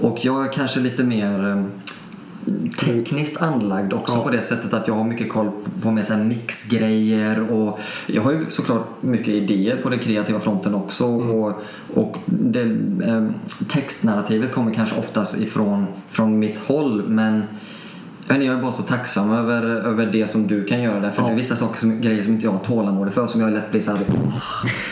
[0.02, 1.64] Och jag är kanske lite mer eh,
[2.80, 4.24] tekniskt anlagd också Ja.
[4.24, 8.32] på det sättet att jag har mycket koll på med så mixgrejer och jag har
[8.32, 11.54] ju såklart mycket idéer på den kreativa fronten också och,
[11.94, 12.62] och det,
[13.06, 13.28] eh,
[13.68, 17.44] textnarrativet kommer kanske oftast ifrån från mitt håll men
[18.36, 21.22] inte, jag är bara så tacksam över, över det som du kan göra där för
[21.22, 21.28] Ja.
[21.28, 23.72] det är vissa saker som, grejer som inte jag har tålamod för som jag lätt
[23.72, 24.00] blir såhär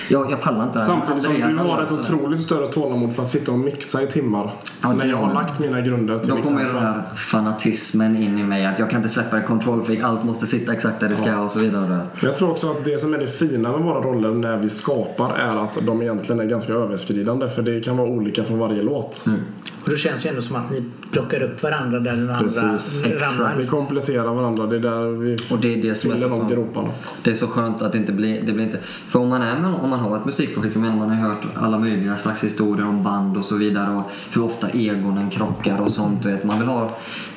[0.09, 0.87] jag, jag pallar inte det här.
[0.87, 4.07] Samtidigt som Andreas, du har ett otroligt större tålamod för att sitta och mixa i
[4.07, 4.51] timmar.
[4.81, 8.15] Ja, när jag har det- lagt mina grunder till Då kommer ju den här fanatismen
[8.23, 11.09] in i mig att jag kan inte släppa det kontrollfreak, allt måste sitta exakt där
[11.09, 11.87] det ska och så vidare.
[11.87, 14.69] Men Jag tror också att det som är det fina med våra roller när vi
[14.69, 18.81] skapar är att de egentligen är ganska överskridande för det kan vara olika från varje
[18.83, 19.23] låt.
[19.27, 19.39] Mm.
[19.83, 20.83] Och det känns ju ändå som att ni
[21.15, 23.03] plockar upp varandra där den andra Precis.
[23.05, 23.55] ramlar.
[23.57, 26.39] Vi kompletterar varandra, det är där vi Och det är det som är så de
[26.39, 26.51] skönt.
[26.51, 26.89] groparna.
[27.23, 28.77] Det är så skönt att det inte blir, det blir inte...
[28.83, 32.43] För om man, är om man har ett musikprojekt, man har hört alla möjliga slags
[32.43, 36.25] historier om band och så vidare och hur ofta egonen krockar och sånt.
[36.25, 36.43] Vet.
[36.43, 36.89] Man vill ha,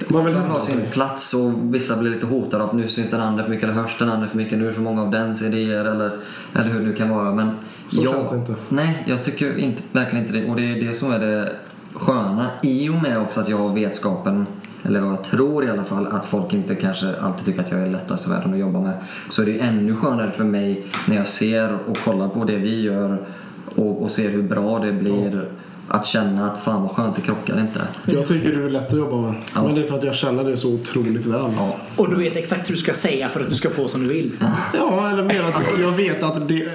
[0.08, 3.20] Man vill ha sin plats och vissa blir lite hotade av att nu syns den
[3.20, 5.10] andra för mycket eller hörs den andra för mycket, nu är det för många av
[5.10, 6.10] dens idéer eller,
[6.54, 7.34] eller hur det nu kan vara.
[7.34, 7.50] Men
[7.88, 8.54] Så jag, känns det inte.
[8.68, 10.50] Nej, jag tycker inte, verkligen inte det.
[10.50, 11.52] Och det är det som är det
[11.94, 14.46] sköna i och med också att jag har vetskapen
[14.82, 17.80] eller vad jag tror i alla fall, att folk inte kanske alltid tycker att jag
[17.82, 18.92] är lättast i världen att jobba med.
[19.30, 22.82] Så är det ännu skönare för mig när jag ser och kollar på det vi
[22.82, 23.26] gör
[23.74, 25.48] och, och ser hur bra det blir
[25.88, 27.80] att känna att fan vad skönt, det krockar inte.
[28.04, 29.34] Jag tycker du är lätt att jobba med.
[29.54, 29.62] Ja.
[29.62, 31.52] Men det är för att jag känner det så otroligt väl.
[31.56, 34.02] Ja, Och du vet exakt hur du ska säga för att du ska få som
[34.02, 34.32] du vill.
[34.74, 36.68] Ja, eller mer att jag vet att det,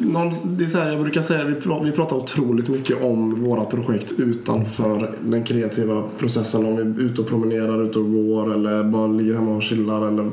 [0.00, 3.44] någon, det är så här, jag brukar säga vi pratar, vi pratar otroligt mycket om
[3.44, 6.66] våra projekt utanför den kreativa processen.
[6.66, 10.08] Om vi är ute och promenerar, ute och går eller bara ligger hemma och chillar
[10.08, 10.30] eller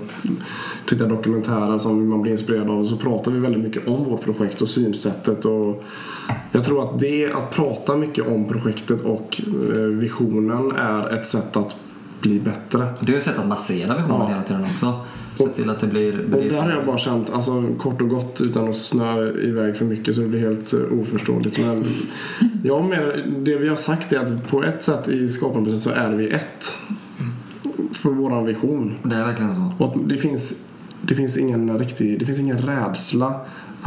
[0.85, 2.85] tittar dokumentärer som man blir inspirerad av.
[2.85, 5.45] Så pratar vi väldigt mycket om vårt projekt och synsättet.
[5.45, 5.83] Och
[6.51, 9.41] jag tror att det, att prata mycket om projektet och
[9.75, 11.75] eh, visionen är ett sätt att
[12.21, 12.87] bli bättre.
[12.99, 14.27] du har ju sett att massera visionen Ja.
[14.27, 14.93] hela tiden också.
[15.35, 16.19] Se till att det blir...
[16.19, 19.31] Och blir där så- har jag bara känt, alltså kort och gott utan att snöa
[19.33, 21.59] iväg för mycket så det blir helt eh, oförståeligt.
[21.59, 21.85] Men
[22.63, 26.11] jag menar, det vi har sagt är att på ett sätt i skapandeprocessen så är
[26.15, 26.71] vi ett.
[27.93, 28.93] För våran vision.
[29.03, 29.71] Det är verkligen så.
[29.83, 30.65] Och det finns,
[31.01, 33.33] det finns ingen riktig, det finns ingen rädsla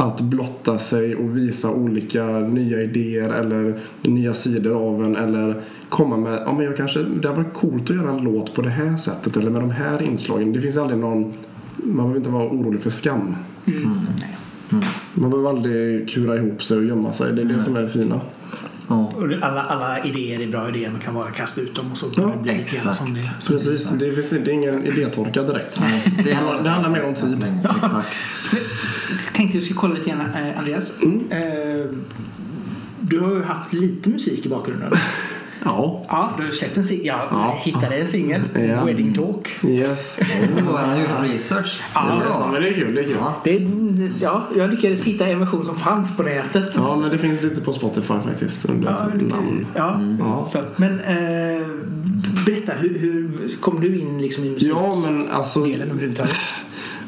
[0.01, 6.17] att blotta sig och visa olika nya idéer eller nya sidor av en eller komma
[6.17, 8.69] med, ja men jag kanske, det hade varit coolt att göra en låt på det
[8.69, 10.53] här sättet eller med de här inslagen.
[10.53, 11.33] Det finns aldrig någon,
[11.77, 13.35] man behöver inte vara orolig för skam.
[15.13, 17.33] Man behöver aldrig kura ihop sig och gömma sig.
[17.33, 18.21] Det är det som är det fina.
[18.87, 19.11] Ja.
[19.41, 22.33] Alla, alla idéer är bra idéer, man kan bara kasta ut dem och så Ja,
[22.45, 22.95] det exakt.
[22.95, 25.79] som det, som Precis, det, finns, det är ingen idétorka direkt.
[25.81, 27.45] Nej, Det handlar- det handlar mer om tid.
[27.75, 28.07] Exakt.
[29.41, 30.93] Jag tänkte vi skulle kolla lite grann, eh, Andreas.
[31.31, 31.85] Eh,
[33.01, 34.91] du har ju haft lite musik i bakgrunden.
[35.65, 37.05] Ja, Ja, du har släppt en singel.
[37.05, 37.59] Jag Ja.
[37.63, 38.41] hittade en singel.
[38.55, 38.85] Ja.
[38.85, 39.49] Wedding Talk.
[39.63, 40.19] yes.
[40.67, 41.81] Oh, han har gjort research.
[41.93, 43.15] Ja, Det är Ja, men det är kul, det är kul.
[43.19, 43.33] Ja.
[43.43, 46.73] Det, är- ja, jag lyckades hitta en version som fanns på nätet.
[46.75, 49.65] Ja, men det finns lite på Spotify faktiskt under Ja, namn.
[49.75, 49.99] ja.
[50.19, 50.45] Ja.
[50.45, 51.67] Så, men eh,
[52.45, 56.35] berätta, hur, hur kom du in liksom i musikdelen Ja, men alltså överhuvudtaget?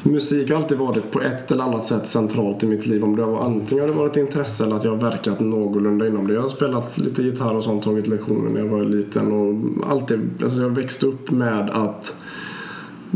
[0.04, 3.04] Musik har alltid varit på ett eller annat sätt centralt i mitt liv.
[3.04, 6.26] Om det har antingen har det varit intresse eller att jag har verkat någorlunda inom
[6.26, 6.34] det.
[6.34, 10.30] Jag har spelat lite gitarr och sånt, tagit lektioner när jag var liten och alltid,
[10.42, 12.14] alltså jag växte upp med att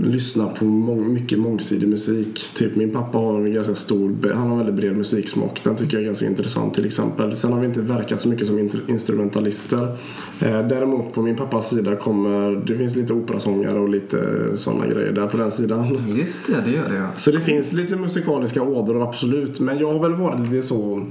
[0.04, 2.44] lyssna på mång, mycket mångsidig musik.
[2.54, 5.60] Typ min pappa har en ganska stor, han har väldigt bred musiksmak.
[5.64, 7.36] Den tycker jag är ganska intressant till exempel.
[7.36, 9.82] Sen har vi inte verkat så mycket som in- instrumentalister.
[10.40, 14.18] Eh, däremot på min pappas sida kommer, det finns lite operasångare och lite
[14.54, 15.98] sådana grejer där på den sidan.
[16.16, 17.08] Just det, det gör det ja.
[17.16, 19.60] Så det finns lite musikaliska ådror absolut.
[19.60, 21.06] Men jag har väl varit lite så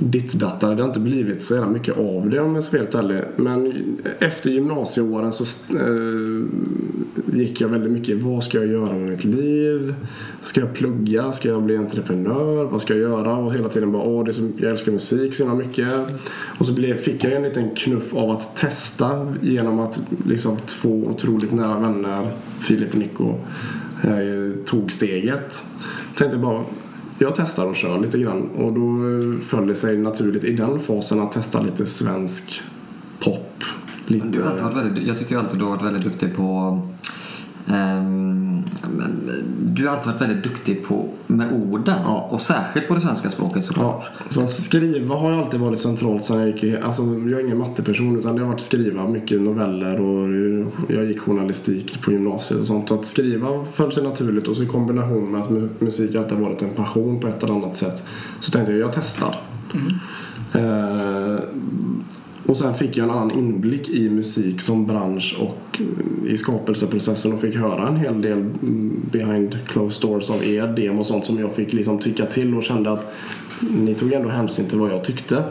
[0.00, 0.74] dittdattare.
[0.74, 3.22] Det har inte blivit så jävla mycket av det om jag ska vara helt ärlig.
[3.36, 3.72] Men
[4.18, 5.44] efter gymnasieåren så
[5.76, 6.46] eh,
[7.38, 9.94] gick jag väldigt mycket vad ska jag göra med mitt liv?
[10.42, 11.32] Ska jag plugga?
[11.32, 12.64] Ska jag bli entreprenör?
[12.64, 13.36] Vad ska jag göra?
[13.36, 15.88] Och hela tiden bara åh, det är så, jag älskar musik så himla mycket.
[16.58, 21.04] Och så blev, fick jag en liten knuff av att testa genom att liksom två
[21.06, 22.28] otroligt nära vänner,
[22.60, 23.34] Filip och Nico,
[24.02, 25.64] eh, tog steget.
[26.14, 26.64] Tänkte bara
[27.20, 30.80] jag testar och kör lite grann och då eh, föll det sig naturligt i den
[30.80, 32.62] fasen att testa lite svensk
[33.20, 33.64] pop.
[34.06, 34.28] Lite...
[34.28, 36.80] Du har alltid varit väldigt, jag tycker alltid du har varit väldigt duktig på
[37.66, 38.29] um
[39.62, 41.96] du har alltid varit väldigt duktig på med orden.
[42.04, 42.28] Ja.
[42.30, 44.04] Och särskilt på det svenska språket såklart.
[44.18, 47.58] Ja, så skriva har ju alltid varit centralt sen jag gick alltså jag är ingen
[47.58, 50.28] matteperson utan det har varit skriva mycket noveller och
[50.88, 52.88] jag gick journalistik på gymnasiet och sånt.
[52.88, 56.38] Så att skriva föll sig naturligt och så i kombination med att mu- musik alltid
[56.38, 58.02] har varit en passion på ett eller annat sätt
[58.40, 59.36] så tänkte jag jag testar.
[60.54, 61.38] Eh,
[62.46, 65.80] och sen fick jag en annan inblick i musik som bransch och
[66.26, 71.00] i skapelseprocessen och fick höra en hel del mm, behind closed doors av er demo
[71.00, 73.14] och sånt som jag fick liksom tycka till och kände att
[73.60, 75.42] ni tog ändå hänsyn till vad jag tyckte.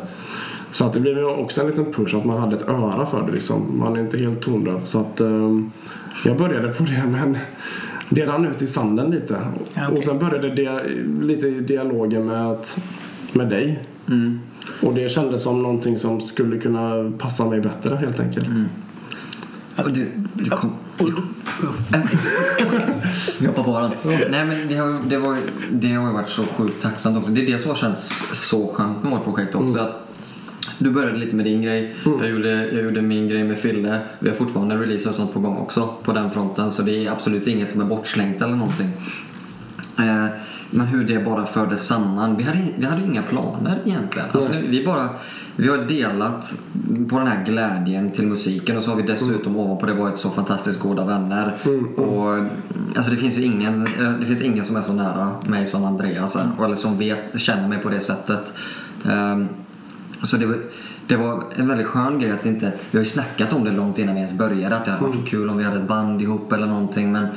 [0.72, 3.26] Så att det blev ju också en liten push att man hade ett öra för
[3.26, 3.80] det liksom.
[3.80, 4.86] Man är inte helt tondöv.
[4.86, 5.60] Så att eh,
[6.26, 7.38] jag började på det men
[8.10, 9.38] det rann ut i sanden lite.
[9.72, 9.98] Okej.
[9.98, 10.84] Och sen började det
[11.22, 12.82] lite i dialogen med, att,
[13.34, 13.80] med dig.
[14.08, 14.40] Mm.
[14.82, 18.48] Och det kändes som någonting som skulle kunna passa mig bättre helt enkelt.
[19.76, 20.72] Och det, det kom,
[23.40, 23.92] Vi hoppar på den.
[24.32, 25.38] Nej, men det har, ju- det, var,
[25.72, 27.32] det har ju varit så sjukt tacksamt också.
[27.32, 29.80] Det är det som har känts så skönt med vårt projekt också.
[29.80, 30.06] Att
[30.78, 31.96] du började lite med din grej.
[32.22, 34.00] Jag, gjorde, jag gjorde min grej med Fille.
[34.20, 36.72] Vi har fortfarande release och sånt på gång också på den fronten.
[36.72, 38.90] Så det är absolut inget som är bortslängt eller någonting.
[40.00, 40.26] Eh,
[40.72, 42.38] men hur det bara fördes samman.
[42.38, 44.28] Vi hade, vi hade inga planer egentligen.
[44.32, 45.10] Alltså, vi, bara,
[45.56, 46.54] vi har delat
[47.10, 50.30] på den här glädjen till musiken och så har vi dessutom ovanpå det varit så
[50.30, 51.54] fantastiskt goda vänner.
[51.96, 52.38] Och,
[52.96, 55.86] alltså, det, finns ju ingen, eh, det finns ingen som är så nära mig som
[55.86, 58.54] Andreas är, eller som vet, känner mig på det sättet.
[59.10, 59.48] Ehm,
[60.24, 60.58] så det var,
[61.08, 62.72] det var en väldigt skön grej att inte...
[62.92, 64.78] Vi har ju snackat om det långt innan vi ens började.
[64.78, 67.12] Att det hade varit så kul om vi hade ett band ihop eller någonting.
[67.12, 67.28] Men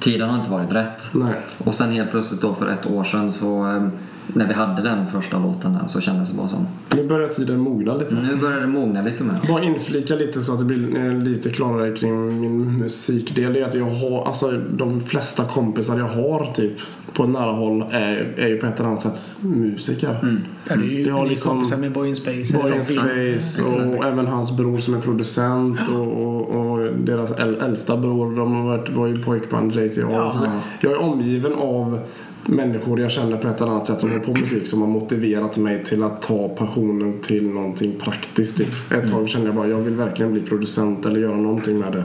[0.00, 1.10] tiden har inte varit rätt.
[1.14, 1.34] Nej.
[1.58, 3.90] Och sen helt plötsligt då för ett år sedan så...
[4.34, 6.66] När vi hade den första låten där så kändes det bara som...
[6.96, 8.14] Nu börjar tiden mogna lite.
[8.14, 9.34] Nu börjar det mogna lite mer.
[9.48, 13.52] Bara inflika lite så att det blir eh, lite klarare kring min musikdel.
[13.52, 16.72] Det är att jag har, alltså de flesta kompisar jag har typ
[17.12, 20.38] på nära håll är, är ju på ett eller annat sätt musiker.
[20.68, 22.58] ja, det är ju Det har liksom- kompisar med Boy in Space.
[22.58, 22.84] Boy in.
[22.84, 28.36] Space och även hans bror som är producent och, och, och deras äl- äldsta bror
[28.36, 30.00] de har varit, var ju pojkband JTR.
[30.10, 30.34] Ja.
[30.80, 32.00] Jag är omgiven av
[32.46, 35.56] människor jag känner på ett eller annat sätt som är på musik som har motiverat
[35.56, 38.56] mig till att ta passionen till någonting praktiskt.
[38.56, 38.92] Typ.
[38.92, 42.04] Ett tag kände jag bara jag vill verkligen bli producent eller göra någonting med det.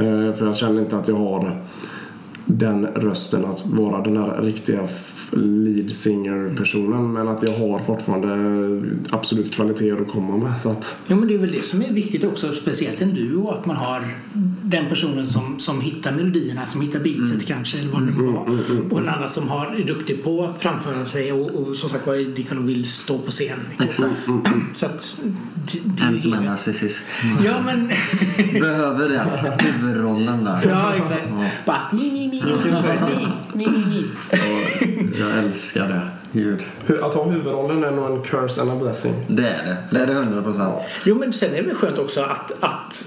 [0.00, 1.62] Eh, För jag känner inte att jag har
[2.46, 4.88] den rösten att vara den här riktiga
[5.32, 8.28] lead singer personen men att jag har fortfarande
[9.10, 11.92] absolut kvaliteter att komma med så att Jo, men det är väl det som är
[11.92, 14.02] viktigt också, speciellt en duo, att man har
[14.64, 18.92] den personen som, som hittar melodierna, som hittar beatset kanske, eller vad det nu var.
[18.92, 22.06] Och en annan som har, är duktig på att framföra sig och, och som sagt
[22.06, 23.58] var fall vill stå på scen.
[23.80, 24.12] Exakt.
[24.72, 25.20] Så att...
[25.72, 27.10] Det, det En som är narcissist.
[27.44, 27.88] Ja, men...
[28.60, 30.66] Behöver den huvudrollen där.
[30.68, 31.28] ja, exakt.
[31.66, 32.52] Bara ni, ni, ni, ni,
[33.54, 34.04] ni, ni, ni, ni.
[34.30, 36.23] Och jag älskar det.
[36.86, 39.14] Hur- att ha huvudrollen är nog en curse and a blessing.
[39.28, 39.76] Det är det.
[39.90, 40.74] Det är det 100 procent.
[41.04, 43.06] Jo, men sen är det väl skönt också att, att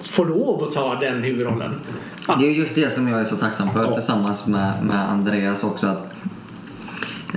[0.00, 1.74] få lov att ta den huvudrollen.
[2.38, 5.86] Det är just det som jag är så tacksam för tillsammans med, med Andreas också.
[5.86, 6.02] Att,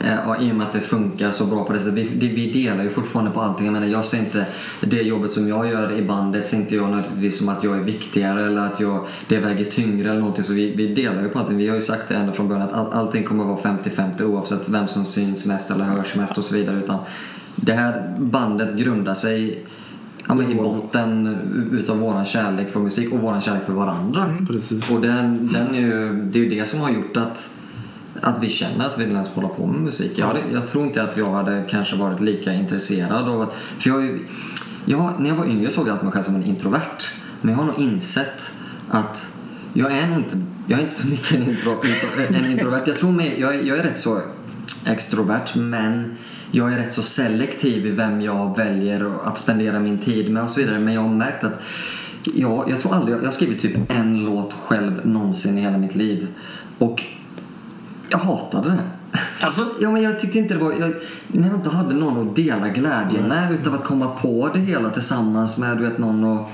[0.01, 1.95] ja, I och med att det funkar så bra på det sättet.
[2.11, 3.65] Vi, vi delar ju fortfarande på allting.
[3.65, 4.45] Jag menar, jag ser inte
[4.81, 7.83] det jobbet som jag gör i bandet ser inte jag nödvändigtvis som att jag är
[7.83, 10.43] viktigare eller att jag, det väger tyngre eller någonting.
[10.43, 11.57] Så vi, vi delar ju på allting.
[11.57, 14.23] Vi har ju sagt det ända från början att all, allting kommer att vara 50-50
[14.23, 16.77] oavsett vem som syns mest eller hörs mest och så vidare.
[16.77, 16.99] Utan
[17.55, 19.65] det här bandet grundar sig
[20.27, 21.37] Ja, men I botten
[21.71, 24.25] utav våran kärlek för musik och våran kärlek för varandra.
[24.47, 24.91] Precis.
[24.91, 27.49] Och den, den är ju, det är ju det som har gjort att,
[28.21, 30.11] att vi känner att vi vill ens hålla på med musik.
[30.15, 33.53] Jag, hade, jag tror inte att jag hade kanske varit lika intresserad av att...
[33.79, 34.19] För jag, ju-
[34.85, 37.03] jag, när jag var yngre såg jag alltid mig själv som en introvert.
[37.41, 38.51] Men jag har nog insett
[38.89, 39.35] att
[39.73, 42.83] jag är nog inte, jag är inte så mycket en, intro, intro, en introvert.
[42.87, 44.21] Jag tror mig, jag, är- jag är rätt så
[44.85, 46.17] extrovert men
[46.51, 50.49] jag är rätt så selektiv i vem jag väljer att spendera min tid med och
[50.49, 50.79] så vidare.
[50.79, 51.61] Men jag har märkt att
[52.23, 55.95] jag, jag tror aldrig, jag har skrivit typ en låt själv någonsin i hela mitt
[55.95, 56.27] liv.
[56.77, 57.03] Och
[58.13, 59.17] jag hatade det.
[59.41, 60.71] Alltså, Ja, men jag tyckte inte det var...
[60.73, 60.93] Jag,
[61.27, 64.89] när jag inte hade någon att dela glädjen med utav att komma på det hela
[64.89, 66.49] tillsammans med du vet, någon och...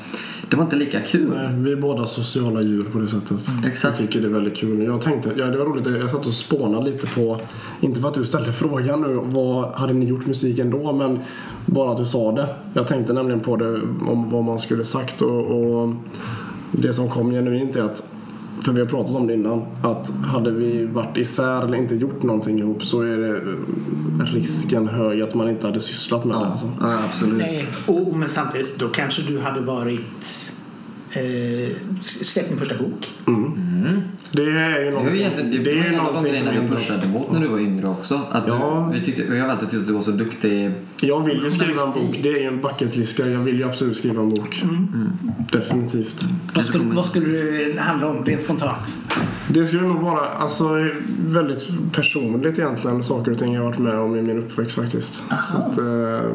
[0.50, 1.34] Det var inte lika kul.
[1.36, 3.42] Nej, vi är båda sociala djur på det sättet.
[3.66, 4.00] Exakt.
[4.00, 4.84] Jag tycker det är väldigt kul.
[4.84, 7.40] Jag tänkte, ja, det var roligt, jag satt och spånade lite på,
[7.80, 10.94] inte för att du ställde frågan nu, vad hade ni gjort musik ändå?
[10.94, 11.20] Men
[11.66, 12.56] bara att du sa det.
[12.74, 15.94] Jag tänkte nämligen på det, om vad man skulle sagt och, och
[16.72, 18.04] det som kom genuint är att
[18.66, 22.24] för vi har pratat om det innan, att hade vi varit isär eller inte gjort
[22.24, 26.40] någonting ihop så är det eh, risken hög att man inte hade sysslat med det.
[26.42, 26.72] Ja, Alltså.
[26.82, 27.38] ja, absolut.
[27.38, 27.66] nej.
[27.86, 30.52] Och, men samtidigt, då kanske du hade varit...
[31.12, 33.12] Eh, släppt din första bok.
[34.32, 36.54] Det är ju Det är ju någonting, det, det är en av de någonting grejerna
[36.54, 38.22] som vi pushade mot när du var yngre också.
[38.32, 38.90] Att Ja.
[38.94, 40.72] du, vi, tyckte, vi har alltid tyckt att du var så duktig.
[41.02, 42.20] Jag vill ju skriva en bok.
[42.24, 44.64] Det är ju en bucketlist Jag vill ju absolut skriva en bok.
[45.52, 46.26] Definitivt.
[46.56, 49.14] Vad skulle, vad skulle det handla om rent spontant?
[49.54, 50.90] Det skulle nog vara alltså,
[51.28, 55.14] väldigt personligt egentligen, saker och ting jag varit med om i min uppväxt faktiskt.
[55.52, 56.30] Så att, eh,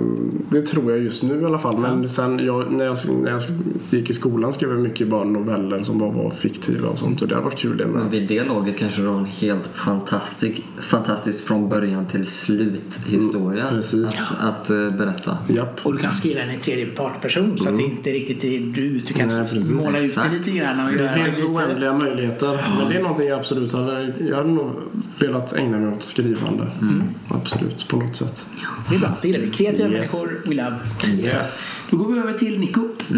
[0.50, 1.78] det tror jag just nu i alla fall.
[1.78, 3.42] Men sen jag, när, jag, när jag
[3.90, 7.22] gick i skolan skrev jag mycket bara noveller som bara var fiktiva och sånt.
[7.22, 8.10] Och det har varit kul det Men med.
[8.10, 13.68] vid det laget kanske du har en helt fantastisk, fantastisk från början till slut historia
[13.68, 15.38] Mm, att, att eh, berätta.
[15.48, 15.80] Japp.
[15.86, 18.98] Och du kan skriva den i tredje partperson så att det inte riktigt är du.
[18.98, 21.48] Du kan Nej, måla ut det lite grann och Det finns lite...
[21.48, 22.60] oändliga möjligheter.
[22.78, 24.14] Men det är någonting jag absolut hade...
[24.28, 24.70] Jag hade nog
[25.18, 26.70] velat ägna mig åt skrivande.
[27.28, 28.46] Absolut, på något sätt.
[28.88, 29.50] Det är bra, det gillar vi.
[29.50, 29.92] Kreativa Yes.
[29.92, 30.76] människor, we love.
[31.22, 31.80] Yes.
[31.90, 32.80] Då går vi över till Nico.
[33.10, 33.16] Eh,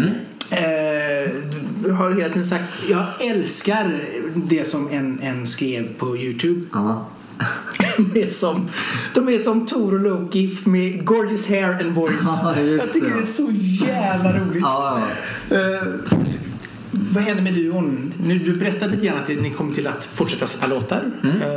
[1.83, 4.03] du har hela tiden sagt, jag älskar
[4.35, 6.61] det som en, en skrev på Youtube.
[6.73, 7.05] Ja.
[7.97, 8.69] De är som,
[9.13, 12.23] de är som Tor och Loki med gorgeous hair and voice.
[12.43, 13.13] Ja, jag tycker det.
[13.13, 13.51] det är så
[13.87, 14.61] jävla roligt.
[14.61, 15.01] Ja,
[15.49, 15.55] ja.
[15.55, 15.87] Eh,
[17.13, 18.13] vad händer med duon?
[18.23, 21.03] Nu, du berättade lite grann att ni kommer till att fortsätta spela låtar.
[21.23, 21.35] Mm.
[21.35, 21.47] Eh,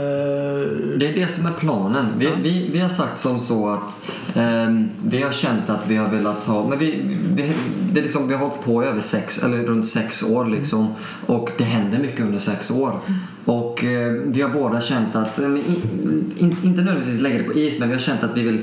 [0.98, 2.06] Det är det som är planen.
[2.18, 4.00] Vi, vi, vi har sagt som så att
[4.34, 7.00] ehm, vi har känt att vi har velat ha, men vi,
[7.34, 7.52] vi,
[7.92, 10.94] det är liksom, vi har hållit på i över sex, eller runt sex år liksom
[11.26, 13.00] och det händer mycket under sex år.
[13.44, 15.82] Och eh, vi har båda känt att, eh, men i-
[16.36, 18.62] in, inte nödvändigtvis lägga det på is, men vi har känt att vi vill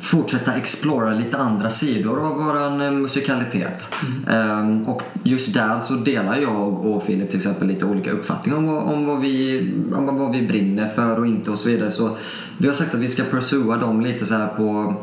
[0.00, 3.94] fortsätta explora lite andra sidor av vår eh, musikalitet.
[4.30, 4.88] Mm.
[4.88, 8.82] och just där så delar jag och Filip till exempel lite olika uppfattningar om, vad,
[8.82, 11.90] om vad, vi, om vad vi brinner för och inte och så vidare.
[11.90, 12.16] Så
[12.58, 14.94] vi har sagt att vi ska pursua dem lite så här på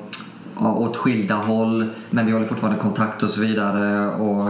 [0.59, 4.09] ja, åt skilda håll men vi håller fortfarande kontakt och så vidare.
[4.09, 4.49] Och,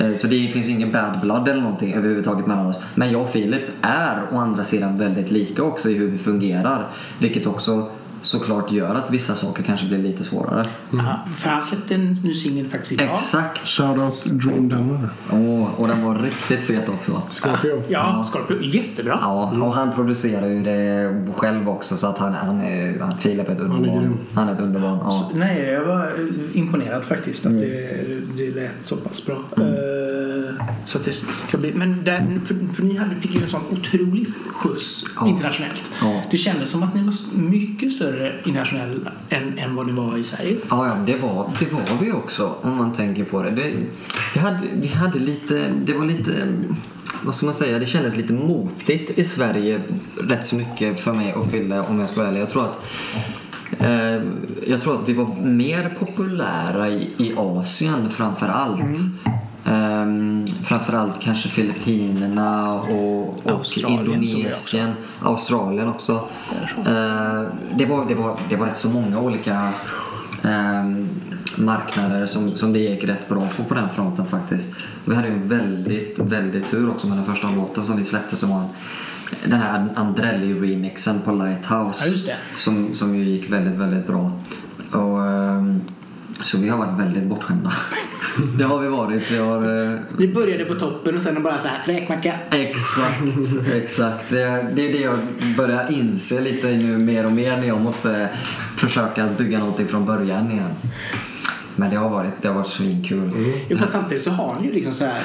[0.00, 2.82] eh, så det finns ingen bad blood eller någonting överhuvudtaget mellan oss.
[2.94, 6.86] Men jag och Filip är å andra sidan väldigt lika också i hur vi fungerar.
[7.18, 7.88] Vilket också
[8.22, 10.66] såklart gör att vissa saker kanske blir lite svårare.
[10.94, 13.08] aha, för han släppte en ny singel faktiskt idag.
[13.14, 13.68] Exakt!
[13.68, 15.08] Shoutout Dream Denver.
[15.32, 17.22] Åh, och den var riktigt fet också.
[17.30, 17.82] Scorpio.
[17.88, 18.62] Ja, Scorpio.
[18.62, 19.18] Jättebra.
[19.22, 23.48] Ja, och han producerar ju det själv också så att han, han är, han, Filip
[23.48, 24.16] är ett underbarn.
[24.34, 24.98] Han är ett underbarn.
[25.02, 25.30] Ja.
[25.34, 28.06] Nej, jag var eh, imponerad faktiskt att det,
[28.36, 29.36] det lät så pass bra.
[29.56, 31.12] Eh, så att det
[31.48, 35.28] ska bli, men där, för, för ni hade, fick ju en sån otrolig skjuts Ja.
[35.28, 35.90] internationellt.
[36.00, 36.22] Ja.
[36.30, 38.09] Det kändes som att ni var mycket större
[38.44, 40.56] internationellt än, än vad ni var i Sverige.
[40.70, 43.50] Ja, ja det, var, det var vi också om man tänker på det.
[43.50, 43.72] det
[44.34, 46.32] vi, hade, vi hade lite, det var lite,
[47.22, 49.80] vad ska man säga, det kändes lite motigt i Sverige
[50.20, 52.40] rätt så mycket för mig och Fille om jag ska vara ärlig.
[52.40, 52.84] Jag tror att
[53.78, 54.22] eh,
[54.66, 58.80] jag tror att vi var mer populära i, i Asien framför allt.
[59.64, 63.78] Ehm, framförallt kanske Filippinerna och, och.
[63.88, 64.92] Indonesien.
[65.22, 66.28] Australien också.
[66.86, 67.42] Eh,
[67.74, 69.72] det, var, det, var, det var rätt så många olika
[70.42, 71.08] ehm,
[71.58, 74.74] marknader som, som det gick rätt bra på på den fronten faktiskt.
[75.04, 78.36] Vi hade ju en väldigt, väldigt tur också med den första låten som vi släppte
[78.36, 78.64] som var
[79.44, 82.08] den här Andrelli-remixen på Lighthouse.
[82.08, 82.34] Ja.
[82.54, 84.32] Som, som ju gick väldigt, väldigt bra.
[84.92, 85.80] Och, ehm,
[86.42, 87.72] så vi har varit väldigt bortskämda.
[88.58, 89.30] det har vi varit.
[89.30, 92.34] Vi har, eh, Ni började på toppen och sen bara så här, räkmacka.
[92.50, 93.22] Exakt,
[93.74, 94.30] exakt.
[94.30, 95.18] Det, är det jag
[95.56, 98.28] börjar inse lite nu mer och mer när jag måste
[98.76, 100.70] försöka bygga någonting från början igen.
[101.76, 103.30] Men det har varit, det har varit svinkul.
[103.68, 105.22] Jo, fast samtidigt så har ni ju liksom så här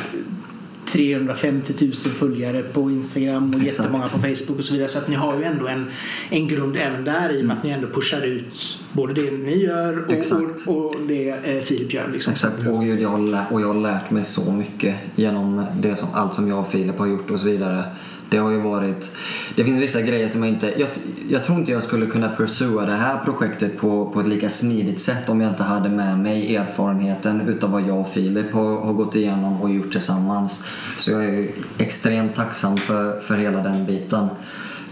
[0.85, 3.79] 350 000 följare på Instagram och Exakt.
[3.79, 4.89] jättemånga på Facebook och så vidare.
[4.89, 5.85] Så att ni har ju ändå en,
[6.29, 9.63] en grund även där i och med att ni ändå pushar ut både det ni
[9.63, 12.09] gör och, och, och det eh, Filip gör.
[12.13, 12.33] Liksom.
[12.33, 16.47] Exakt, och jag, och jag har lärt mig så mycket genom det som, allt som
[16.49, 17.83] jag och Filip har gjort och så vidare.
[18.29, 19.15] Det har ju varit...
[19.55, 20.73] Det finns vissa grejer som jag inte...
[20.79, 20.89] Jag,
[21.29, 24.99] jag tror inte jag skulle kunna pursua det här projektet på, på ett lika smidigt
[24.99, 28.93] sätt om jag inte hade med mig erfarenheten utav vad jag och Filip har, har
[28.93, 30.63] gått igenom och gjort tillsammans.
[30.97, 34.27] Så jag är ju extremt tacksam för, för hela den biten.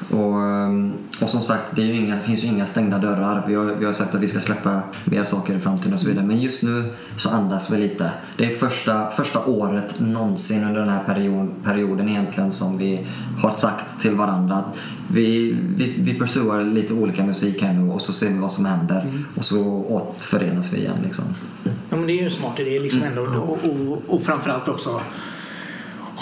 [0.10, 3.44] Och, ehm, och som sagt, det, är ju inga, det finns ju inga stängda dörrar.
[3.48, 6.08] Vi har, vi har sagt att vi ska släppa mer saker i framtiden och så
[6.08, 6.26] vidare.
[6.26, 8.12] Men just nu så andas vi lite.
[8.38, 13.08] Det är första, första året någonsin under den här period, perioden egentligen som vi
[13.42, 14.78] har sagt till varandra att
[15.12, 18.66] vi, vi, vi pursuar lite olika musik här nu och så ser vi vad som
[18.66, 19.24] händer.
[19.36, 21.26] Och så återförenas vi igen liksom.
[21.64, 23.22] Ja, men det är ju en smart idé liksom ändå.
[23.22, 25.02] Och, och, och framförallt också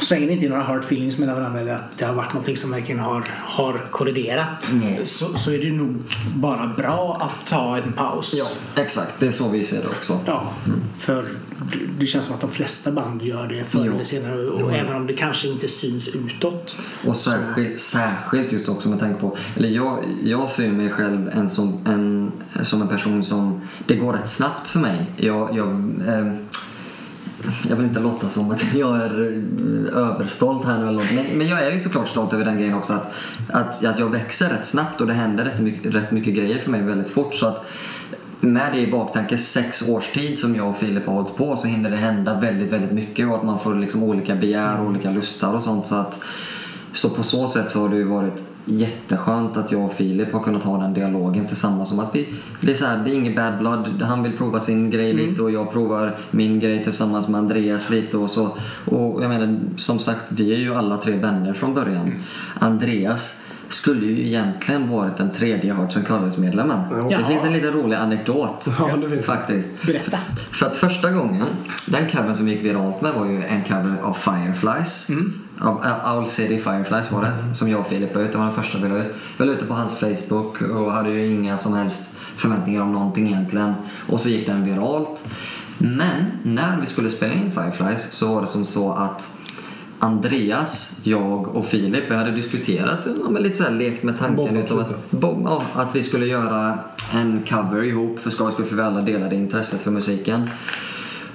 [0.01, 2.13] Och så länge det inte är några hard feelings mellan varandra eller att det har
[2.13, 4.71] varit någonting som verkligen har, har kolliderat
[5.05, 6.03] så, så är det nog
[6.35, 8.33] bara bra att ta en paus.
[8.37, 8.47] Ja,
[8.81, 9.19] exakt.
[9.19, 10.19] Det är så vi ser det också.
[10.25, 10.53] Ja,
[10.99, 11.25] för
[11.99, 14.41] det- känns som att de flesta band gör det förr eller senare.
[14.47, 16.75] Och även om det kanske inte syns utåt.
[17.07, 21.49] Och särskilt, särskilt just också med tanke på, eller jag, jag ser mig själv en
[21.49, 22.31] som, en,
[22.63, 25.05] som en person som, det går rätt snabbt för mig.
[25.17, 25.67] Jag, jag,
[26.07, 26.33] eh,
[27.69, 31.11] jag vill inte låta som att jag är eh, överstolt här nu eller något.
[31.15, 33.13] Men, men jag är ju såklart stolt över den grejen också att,
[33.49, 36.71] att, att jag växer rätt snabbt och det händer rätt mycket, rätt mycket grejer för
[36.71, 37.35] mig väldigt fort.
[37.35, 37.65] Så att
[38.39, 41.67] med det i baktanke, sex års tid som jag och Filip har hållit på så
[41.67, 45.11] hinner det hända väldigt, väldigt mycket och att man får liksom olika begär och olika
[45.11, 45.87] lustar och sånt.
[45.87, 46.23] Så, att,
[46.93, 50.39] så på så sätt så har det ju varit jätteskönt att jag och Filip har
[50.43, 53.35] kunnat ha den dialogen tillsammans som att vi, det är så här, det är inget
[53.35, 54.01] bad blood.
[54.01, 58.17] Han vill prova sin grej lite och jag provar min grej tillsammans med Andreas lite
[58.17, 58.57] och så.
[58.85, 62.11] Och jag menar, som sagt, vi är ju alla tre vänner från början.
[62.59, 66.79] Andreas skulle ju egentligen varit den tredje Hearts and Colors-medlemmen.
[67.07, 67.27] Det Ja.
[67.27, 69.19] finns en liten rolig anekdot Ja, det det.
[69.19, 69.85] faktiskt.
[69.85, 70.17] Berätta.
[70.51, 71.45] För att första gången,
[71.91, 75.09] den covern som gick viralt med var ju en cover av Fireflies.
[75.09, 75.15] Av
[76.05, 78.31] Owl City Fireflies var det, som jag och Filip la ut.
[78.31, 79.13] Det var den första vi la ut.
[79.37, 82.91] Vi la ut det på hans Facebook och hade ju inga som helst förväntningar om
[82.91, 83.73] någonting egentligen.
[84.09, 85.27] Och så gick den viralt.
[85.77, 89.37] Men när vi skulle spela in Fireflies så var det som så att
[89.99, 94.79] Andreas, jag och Filip, vi hade diskuterat, ja, lite så här lekt med tanken utav
[94.79, 96.79] att, bo, ja, att vi skulle göra
[97.13, 100.47] en cover ihop för skojs skull för vi alla delade intresset för musiken.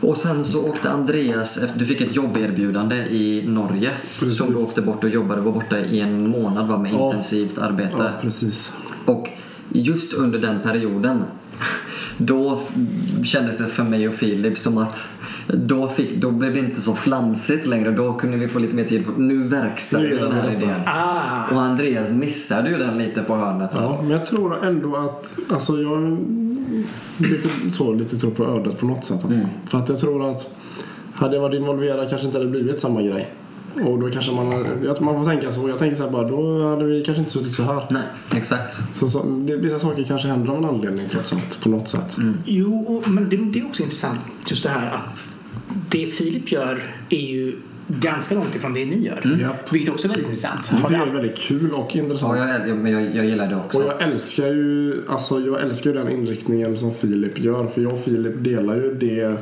[0.00, 3.90] Och sen så åkte Andreas, du fick ett jobberbjudande i Norge
[4.20, 4.38] Precis.
[4.38, 7.06] som du åkte bort och jobbade, var borta i en månad va, med Ja.
[7.06, 7.96] intensivt arbete.
[7.98, 8.72] Ja, precis.
[9.04, 9.28] Och
[9.72, 11.22] just under den perioden
[12.18, 12.60] då
[13.24, 15.16] kändes det för mig och Filip som att
[15.48, 17.90] då, fick, då blev det inte så flamsigt längre.
[17.90, 19.06] Då kunde vi få lite mer tid.
[19.06, 20.80] På, nu verkställer vi den här idén.
[20.86, 23.70] Ah, Och Andreas missade ju den lite på hörnet.
[23.74, 26.18] Ja, men jag tror ändå att, alltså jag
[27.16, 29.24] lite, så, lite tror på ödet på något sätt.
[29.24, 29.38] Alltså.
[29.38, 29.48] Mm.
[29.66, 30.56] För att jag tror att
[31.14, 33.28] hade jag varit involverad kanske inte hade blivit samma grej.
[33.84, 34.52] Och då kanske man,
[34.84, 35.68] jag tror man får tänka så.
[35.68, 37.86] Jag tänker så här bara, då hade vi kanske inte suttit så här.
[37.90, 38.02] Nej,
[38.36, 38.78] exakt.
[38.92, 42.18] Så, så, det, vissa saker kanske händer av en anledning trots allt, på något sätt.
[42.18, 42.36] Mm.
[42.44, 45.18] jo, och, men det, det är också intressant just det här att
[45.88, 47.56] det Filip gör är ju
[47.88, 49.38] ganska långt ifrån det ni gör.
[49.40, 49.72] Japp.
[49.72, 50.70] Vilket också är väldigt intressant.
[50.88, 52.38] Det är väldigt kul och intressant.
[52.38, 53.78] Ja, jag, jag, jag, jag gillar det också.
[53.78, 57.66] Och jag älskar ju alltså jag älskar ju den inriktningen som Filip gör.
[57.66, 59.38] För jag och Filip delar ju det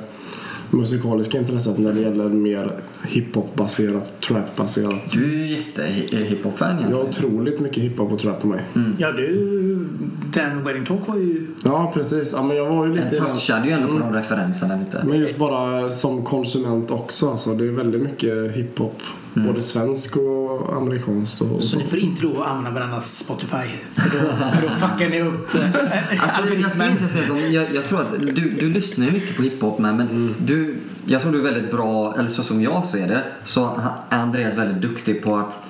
[0.74, 2.72] musikaliska intresset när det gäller mer
[3.02, 5.12] hiphop-baserat, trap-baserat.
[5.12, 7.30] Du är jätte-hiphop-fan Jag har egentligen.
[7.34, 8.64] otroligt mycket hiphop och trap på mig.
[8.98, 9.86] Ja, du,
[10.34, 11.46] den Wedding Talk var ju...
[11.64, 12.32] Ja, precis.
[12.32, 13.24] Ja, men jag var ju lite den.
[13.24, 15.04] touchade ju ändå på de referenserna lite.
[15.06, 17.30] Men just bara som konsument också.
[17.30, 19.02] Alltså, det är väldigt mycket hiphop.
[19.34, 21.40] Både svensk och amerikanskt.
[21.40, 24.68] Och, och Så ni får inte lov att använda varandras Spotify för då, för då
[24.68, 25.78] fuckar ni upp eh, Alltså,
[26.10, 26.90] jag skulle algoritmen.
[26.90, 29.94] inte säga som, jag, jag tror att du, du lyssnar ju mycket på hiphop med,
[29.94, 30.76] men du,
[31.06, 33.80] jag tror du är väldigt bra, eller så som jag ser det, så
[34.10, 35.60] är Andreas väldigt duktig på att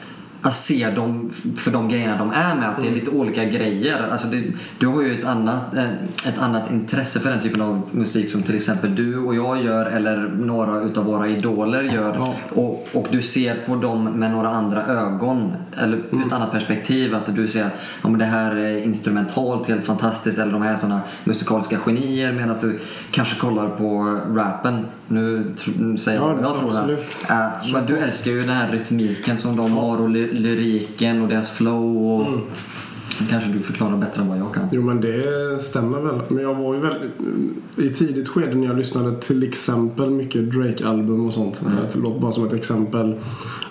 [0.44, 4.08] att se dem för de grejerna de är med, att det är lite olika grejer.
[4.10, 4.42] Alltså det,
[4.78, 5.90] du har ju ett annat, eh,
[6.28, 9.86] ett annat intresse för den typen av musik som till exempel du och jag gör
[9.86, 12.14] eller några utav våra idoler gör.
[12.16, 12.34] Ja.
[12.54, 17.14] Och, och du ser på dem med några andra ögon, eller ur ett annat perspektiv.
[17.14, 17.68] Att du ser
[18.02, 22.32] ja, men det här är instrumentalt helt fantastiskt, eller de här är såna musikaliska genier.
[22.32, 22.80] Medan du
[23.10, 24.86] kanske kollar på rappen.
[25.08, 26.70] Nu, nu säger jag Ja, vad jag tror.
[26.70, 27.16] absolut.
[27.28, 27.50] Här.
[27.64, 31.52] Äh, men du älskar ju den här rytmiken som de har och lyriken och deras
[31.52, 32.12] flow.
[32.12, 32.40] Och,
[33.30, 34.68] Kanske du förklarar bättre än vad jag kan.
[34.72, 36.20] Jo men det stämmer väl.
[36.28, 37.12] Men jag var ju väldigt...
[37.76, 41.62] I tidigt skede när jag lyssnade till exempel mycket Drake-album och sånt.
[41.94, 43.14] Låter bara som ett exempel.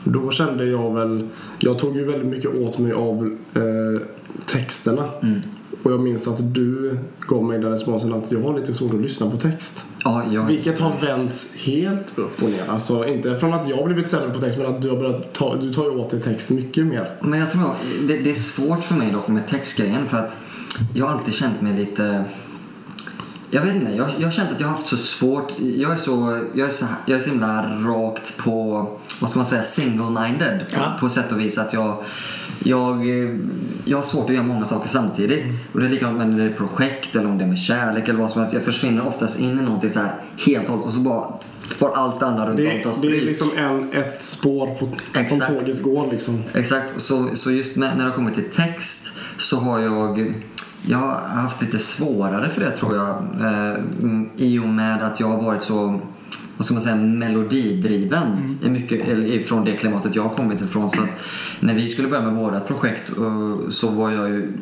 [0.03, 1.27] Då kände jag väl...
[1.59, 4.07] Jag tog ju väldigt mycket åt mig av eh,
[4.45, 5.09] texterna.
[5.83, 9.01] Och jag minns att du gav mig den responsen att jag har lite svårt att
[9.01, 9.85] lyssna på text.
[10.03, 12.69] Ja, jag, Vilket har vänts helt upp och ner.
[12.69, 15.55] Alltså inte från att jag blivit sämre på text men att du har börjat ta,
[15.55, 17.11] du tar ju åt dig text mycket mer.
[17.19, 17.63] Men jag tror
[18.07, 20.37] det, det är svårt för mig dock med textgrejen för att
[20.93, 22.23] jag har alltid känt mig lite
[23.53, 25.97] jag vet inte, jag, jag har känt att jag har haft så svårt, jag är
[25.97, 28.87] så, jag är så, jag är så himla rakt på,
[29.21, 30.97] vad ska man säga, single-minded på, Ja.
[30.99, 32.03] på sätt och vis att jag,
[32.63, 33.05] jag,
[33.85, 35.45] jag har svårt att göra många saker samtidigt.
[35.73, 38.19] Och det är likadant med det är projekt eller om det är med kärlek eller
[38.19, 38.53] vad som helst.
[38.53, 40.11] Jag försvinner oftast in i någonting så här
[40.45, 41.33] helt och hållet och så bara
[41.69, 43.23] får allt andra runt om ta det är stryk.
[43.23, 44.89] liksom en, ett spår på,
[45.29, 46.43] som tåget går liksom.
[46.53, 50.33] Exakt, så, så just när det kommer till text så har jag
[50.87, 53.09] jag har haft lite svårare för det tror jag.
[53.39, 55.99] Eh, mm, I och med att jag har varit så
[56.57, 60.89] vad ska man säga, melodidriven i mycket, eller ifrån det klimatet jag har kommit ifrån.
[60.89, 61.09] Så att
[61.59, 64.53] när vi skulle börja med vårt projekt eh, så var jag ju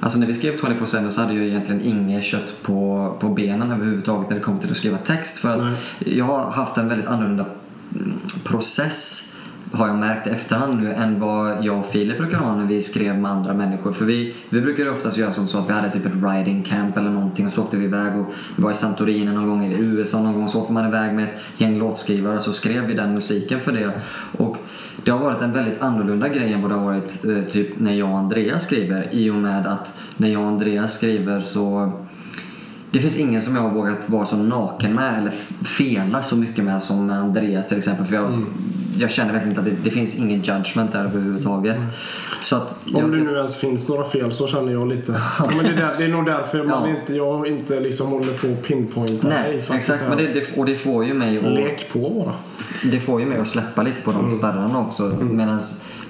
[0.00, 4.28] Alltså när vi skrev 24-7 så hade jag egentligen inget kött på, på benen överhuvudtaget
[4.28, 5.38] när det kom till att skriva text.
[5.38, 7.46] För att jag har haft en väldigt annorlunda
[7.94, 9.32] mm, process
[9.72, 12.82] har jag märkt i efterhand nu än vad jag och Filip brukar ha när vi
[12.82, 13.92] skrev med andra människor.
[13.92, 16.96] För vi, vi brukar oftast göra som så att vi hade typ ett writing camp
[16.96, 19.74] eller någonting och så åkte vi iväg och vi var i Santorini någon gång, i
[19.74, 22.94] USA någon gång, så åkte man iväg med ett gäng låtskrivare och så skrev vi
[22.94, 23.92] den musiken för det.
[24.38, 24.56] Och
[25.04, 27.94] det har varit en väldigt annorlunda grej än vad det har varit eh, typ när
[27.94, 31.92] jag och Andreas skriver i och med att när jag och Andreas skriver så
[32.90, 35.30] det finns ingen som jag har vågat vara så naken med eller
[35.64, 38.06] fela så mycket med som med Andreas till exempel.
[38.06, 38.46] För jag, mm
[38.98, 41.76] jag känner verkligen inte att det, det finns ingen judgment där överhuvudtaget.
[42.40, 45.20] Så att Om jag, det nu ens finns några fel så känner jag lite.
[45.38, 47.00] Ja, men det, är där, det är nog därför man Ja.
[47.00, 49.62] inte, jag inte liksom håller på att pinpointa Nej, dig.
[49.62, 49.90] faktiskt.
[49.90, 50.08] exakt.
[50.08, 51.44] Men det, det, och det får ju mig att...
[51.44, 52.32] Lek på bara.
[52.92, 55.02] Det får ju mig att släppa lite på de spärrarna också.
[55.04, 55.36] Mm.
[55.36, 55.60] Medan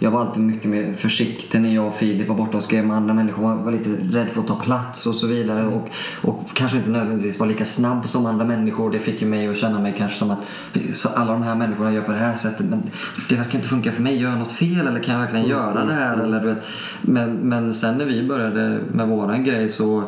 [0.03, 2.96] jag var alltid mycket mer försiktig när jag och Filip var borta och skrev med
[2.96, 3.42] andra människor.
[3.42, 5.66] Man var lite rädd för att ta plats och så vidare.
[5.66, 5.88] Och,
[6.22, 8.90] och kanske inte nödvändigtvis var lika snabb som andra människor.
[8.90, 10.38] Det fick ju mig att känna mig kanske som att
[10.94, 12.66] så alla de här människorna gör på det här sättet.
[12.66, 12.82] Men
[13.28, 14.20] det verkar inte funka för mig.
[14.20, 16.18] Gör jag något fel eller kan jag verkligen göra det här?
[16.18, 16.64] Eller, du vet.
[17.00, 20.05] Men, men sen när vi började med våran grej så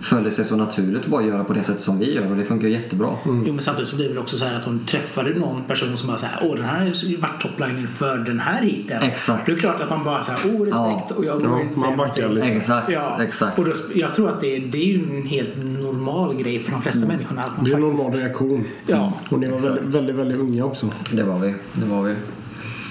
[0.00, 2.36] föll det sig så naturligt att bara göra på det sätt som vi gör och
[2.36, 3.16] det funkar jättebra.
[3.24, 3.44] Mm.
[3.46, 6.06] Jo, men samtidigt så blir det också så här att hon träffade någon person som
[6.08, 9.02] bara så här, åh den här har varit topliner för den här hiten.
[9.02, 9.46] Exakt.
[9.46, 11.78] Det är klart att man bara så här, åh respekt och jag Ja, vågar inte
[11.78, 12.46] man backar lite.
[12.46, 13.58] Exakt, Ja, exakt.
[13.58, 16.72] Och då, jag tror att det, är- det är ju en helt normal grej för
[16.72, 17.40] de flesta människorna.
[17.42, 18.64] Att man Det är en faktiskt, normal reaktion.
[18.86, 19.12] Ja.
[19.28, 20.90] Och ni var väldigt, väldigt, väldigt unga också.
[21.12, 21.54] Det var vi.
[21.72, 22.14] Det var vi.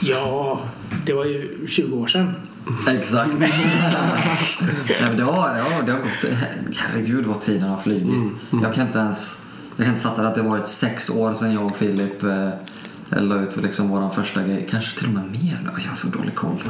[0.01, 0.59] Ja,
[1.05, 2.31] det var ju 20 år sedan.
[2.87, 3.31] Exakt.
[3.39, 3.51] Nej,
[5.01, 6.31] men det, har, ja, det har gått...
[6.75, 8.23] Herregud vad tiden har flugit.
[8.63, 9.41] Jag kan inte ens...
[9.77, 12.49] Jag kan inte fatta att det har varit sex år sedan jag och Filip eh,
[13.09, 14.67] la ut liksom vår första grej.
[14.71, 15.59] Kanske till och med mer.
[15.83, 16.63] Jag har så dålig koll.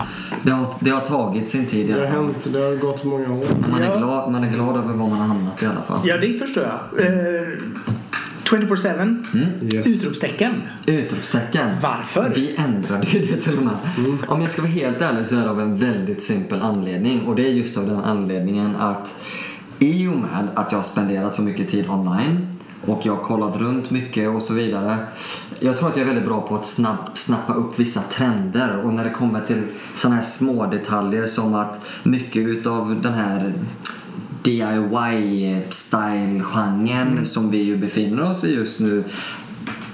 [0.43, 2.25] Det har, det har tagit sin tid i Det har alla fall.
[2.25, 3.45] hänt, det har gått många år.
[3.61, 3.93] Men Man Ja.
[3.93, 5.99] är, glad, man är glad över var man har hamnat i alla fall.
[6.03, 7.05] Ja, det förstår jag.
[7.05, 7.47] Eh,
[8.49, 9.87] 24-7, Yes.
[9.87, 10.53] utropstecken.
[10.85, 11.69] Utropstecken.
[11.81, 12.31] Varför?
[12.35, 13.75] Vi ändrade ju det till och med.
[14.27, 17.21] Om jag ska vara helt ärlig så är det av en väldigt simpel anledning.
[17.21, 19.21] Och det är just av den anledningen att
[19.79, 22.47] i och med att jag har spenderat så mycket tid online
[22.85, 24.97] och jag har kollat runt mycket och så vidare.
[25.59, 28.93] Jag tror att jag är väldigt bra på att snabb, snappa upp vissa trender och
[28.93, 29.61] när det kommer till
[29.95, 33.53] sådana här små detaljer som att mycket utav den här
[34.43, 39.03] DIY-style-genren som vi ju befinner oss i just nu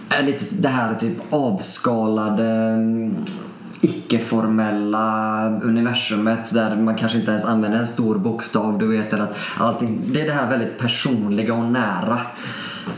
[0.10, 3.16] är lite det här typ avskalade mm,
[3.82, 8.80] icke-formella universumet där man kanske inte ens använder en stor bokstav.
[8.80, 12.20] Du vet, eller att allting, det är det här väldigt personliga och nära.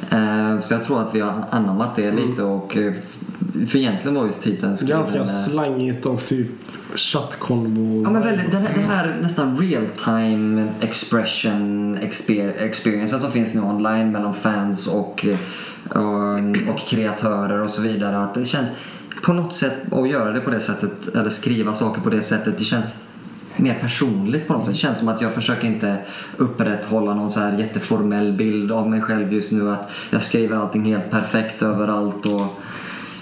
[0.09, 2.93] Eh, Så jag tror att vi har anammat det lite och eh,
[3.67, 6.47] för egentligen var ju titeln skriven Ganska slangigt och typ
[6.95, 8.03] chattkonvo.
[8.03, 13.53] Ja men väldigt, den här, den här nästan real time expression exper, experiencen som finns
[13.53, 15.37] nu online mellan fans och, eh,
[16.01, 18.17] och, och kreatörer och så vidare.
[18.17, 18.69] Att det känns
[19.23, 22.57] på något sätt att göra det på det sättet eller skriva saker på det sättet.
[22.57, 23.07] Det känns
[23.55, 24.73] mer personligt på något sätt.
[24.73, 25.97] Det känns som att jag försöker inte
[26.37, 29.71] upprätthålla någon så här jätteformell bild av mig själv just nu.
[29.71, 32.61] Att jag skriver allting helt perfekt överallt och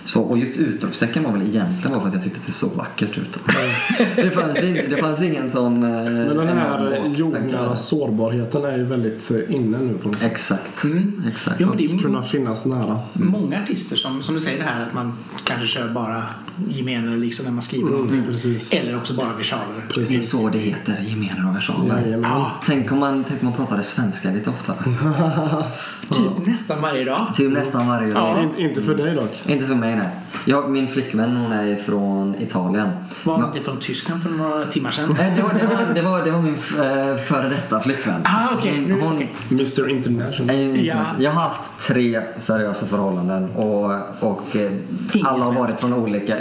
[0.05, 2.71] så, och just utropstecken var väl egentligen bara för att jag tyckte att det såg
[2.71, 3.39] vackert ut.
[4.15, 5.83] det, fanns in, det fanns ingen sån...
[5.83, 10.31] Eh, Men den här jordnära sårbarheten är ju väldigt eh, inne nu på något sätt.
[10.31, 10.83] Exakt.
[10.83, 11.23] Mm.
[11.27, 11.55] Exakt.
[11.59, 12.99] Jo, men det är kunna finnas nära.
[13.13, 16.23] många artister som, som du säger det här att man kanske kör bara
[16.69, 18.23] gemener liksom när man skriver någonting.
[18.27, 18.73] Precis.
[18.73, 19.65] Eller också bara versaler.
[20.09, 22.01] Det är så det heter, gemener och versaler.
[22.01, 22.31] Jajamän.
[22.31, 24.77] Ja, Tänk om, man, tänk om man pratade svenska lite oftare.
[26.09, 27.27] typ nästan varje dag.
[27.35, 28.43] Typ nästan varje dag.
[28.43, 29.43] In, inte för dig dock.
[29.45, 30.09] Inte för mig nej.
[30.45, 32.89] Jag, min flickvän hon är från Italien.
[33.23, 35.15] Var hon inte från Tyskland för några timmar sedan?
[35.35, 38.21] Det var, det var, det var, det var min eh, före detta flickvän.
[38.25, 38.71] Ah, okej.
[38.75, 39.31] Hon- Nu- hon, okej.
[39.49, 40.49] Mr International.
[40.49, 40.95] är ju inte- Ja.
[41.19, 44.71] Jag har haft tre seriösa förhållanden och, och eh,
[45.23, 46.39] alla har varit från olika...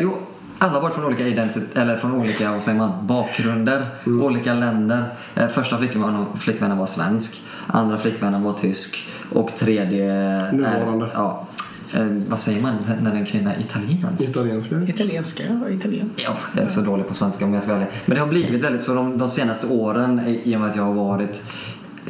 [0.65, 4.23] Alla varit från olika identi- eller från olika vad säger man, bakgrunder, Mm.
[4.23, 5.05] olika länder.
[5.35, 10.05] Eh, Första flickvännen, flickvännen var svensk, andra flickvännen var tysk och tredje
[10.53, 11.07] Nuvarande.
[11.07, 11.11] är...
[11.15, 11.47] Ja,
[11.95, 14.29] eh, vad säger man när en kvinna är italiensk?
[14.31, 14.77] Italienska.
[14.89, 16.11] Italienska, ja, italien.
[16.17, 17.95] Ja, jag är så dålig på svenska om jag ska vara ärlig.
[18.07, 20.77] Men det har blivit väldigt så de, de senaste åren i i och med att
[20.77, 21.43] jag har varit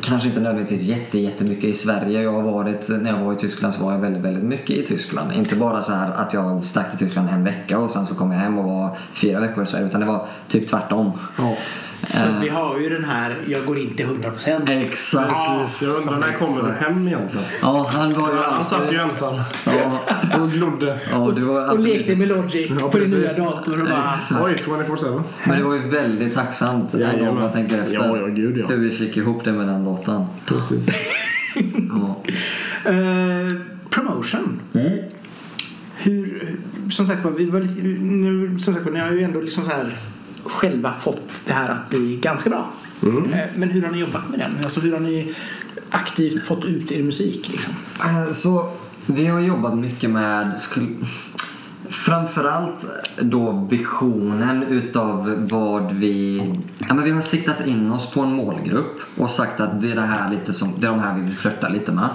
[0.01, 2.22] Kanske inte nödvändigtvis jätte, jättemycket i Sverige.
[2.22, 4.86] Jag har varit, när jag var i Tyskland så var jag väldigt, väldigt mycket i
[4.86, 5.32] Tyskland.
[5.32, 8.32] Inte bara så här att jag stack till Tyskland en vecka och sen så kom
[8.32, 9.86] jag hem och var fyra veckor i Sverige.
[9.86, 11.12] Utan det var typ tvärtom.
[11.38, 11.57] Ja.
[12.07, 14.70] För vi har ju den här, jag går in till 100%.
[14.70, 15.32] Exakt.
[15.61, 17.46] Precis, jag undrar när kommer du hem egentligen?
[17.62, 19.00] Ja, han var ju Han satt ju alltid...
[19.00, 19.34] ensam
[19.66, 20.00] Ja,
[20.42, 20.98] och glodde.
[21.12, 21.84] ja, det var Och alltid...
[21.84, 24.14] lekte med Logic Ja, på din nya dator och bara...
[24.14, 24.44] Exakt.
[24.44, 25.22] Oj, 24-7.
[25.44, 27.94] Men det var ju väldigt tacksamt ändå om man tänker efter.
[27.94, 28.66] Ja, ja, gud, ja.
[28.66, 30.24] Hur vi fick ihop det med den låten.
[30.46, 30.86] Precis.
[31.90, 32.22] Ja.
[32.86, 33.52] Eh,
[33.90, 34.61] promotion.
[34.74, 34.98] Mm.
[35.96, 36.42] Hur,
[36.90, 39.64] som sagt var, vi var lite, nu, som sagt var, ni har ju ändå liksom
[39.64, 39.96] så här
[40.45, 42.66] själva fått det här att bli ganska bra.
[43.03, 43.32] Mm.
[43.32, 44.57] Eh, Men hur har ni jobbat med den?
[44.64, 45.34] Alltså hur har ni
[45.90, 47.49] aktivt fått ut er musik?
[47.49, 47.72] Liksom?
[48.01, 48.72] Eh, Så
[49.07, 50.86] vi har jobbat mycket med skulle,
[51.88, 52.84] framförallt
[53.20, 56.38] då visionen utav vad vi...
[56.78, 59.95] Ja, men vi har siktat in oss på en målgrupp och sagt att det är,
[59.95, 62.09] det här lite som, det är de här vi vill flörta lite med.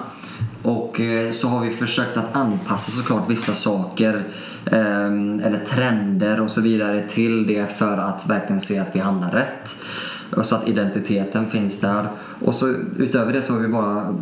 [0.63, 4.23] Och eh, så har vi försökt att anpassa såklart vissa saker
[4.65, 9.75] eller trender och så vidare till det för att verkligen se att vi hamnar rätt.
[10.35, 12.07] Och Så att identiteten finns där.
[12.39, 14.15] Och så utöver det så har vi bara,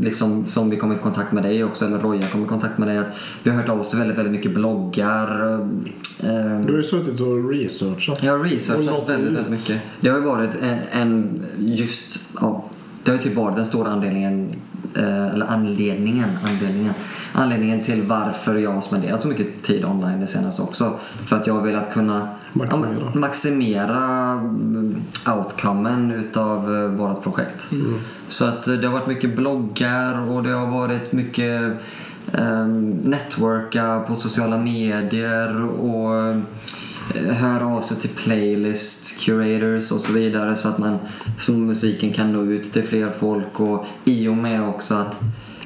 [0.00, 2.88] liksom, som vi kom i kontakt med dig också, eller Roja kom i kontakt med
[2.88, 5.52] dig, att vi har hört av oss väldigt, väldigt mycket bloggar.
[6.24, 8.22] Eh, Du har ju suttit och researchat.
[8.22, 9.82] jag har researchat väldigt, väldigt mycket.
[10.00, 12.64] Det har ju varit en, en just, ja,
[13.04, 14.48] det har ju typ varit den stora anledningen,
[15.02, 16.94] eller anledningen, anledningen,
[17.32, 20.98] anledningen till varför jag har spenderat så mycket tid online det senaste också.
[21.26, 23.10] För att jag har velat kunna Maximera.
[23.14, 25.02] Ja, maximera mm,
[25.36, 27.70] outcomen utav eh, vårt projekt.
[28.28, 31.72] Så att eh, det har varit mycket bloggar och det har varit mycket
[32.32, 36.38] um, networka på sociala medier och eh,
[37.14, 40.98] höra av sig till playlist curators och så vidare så att man
[41.38, 45.20] så musiken kan nå ut till fler folk och i och med också att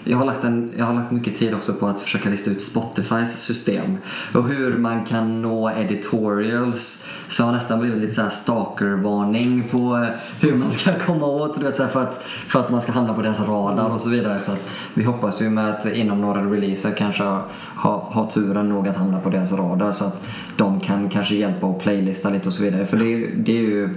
[0.05, 2.62] jag har, lagt en, jag har lagt mycket tid också på att försöka lista ut
[2.62, 3.98] Spotifys system
[4.34, 7.09] och hur man kan nå editorials.
[7.28, 10.09] Så jag har nästan blivit lite så här stalkervarning på eh,
[10.40, 13.14] hur man ska komma åt du vet, så för, att, för att man ska hamna
[13.14, 14.38] på deras radar och så vidare.
[14.38, 18.88] Så att vi hoppas ju med att inom några releaser kanske ha, ha turen nog
[18.88, 20.26] att hamna på deras radar så att
[20.57, 22.86] de kan kanske hjälpa och playlista lite och så vidare.
[22.86, 23.88] För det det är ju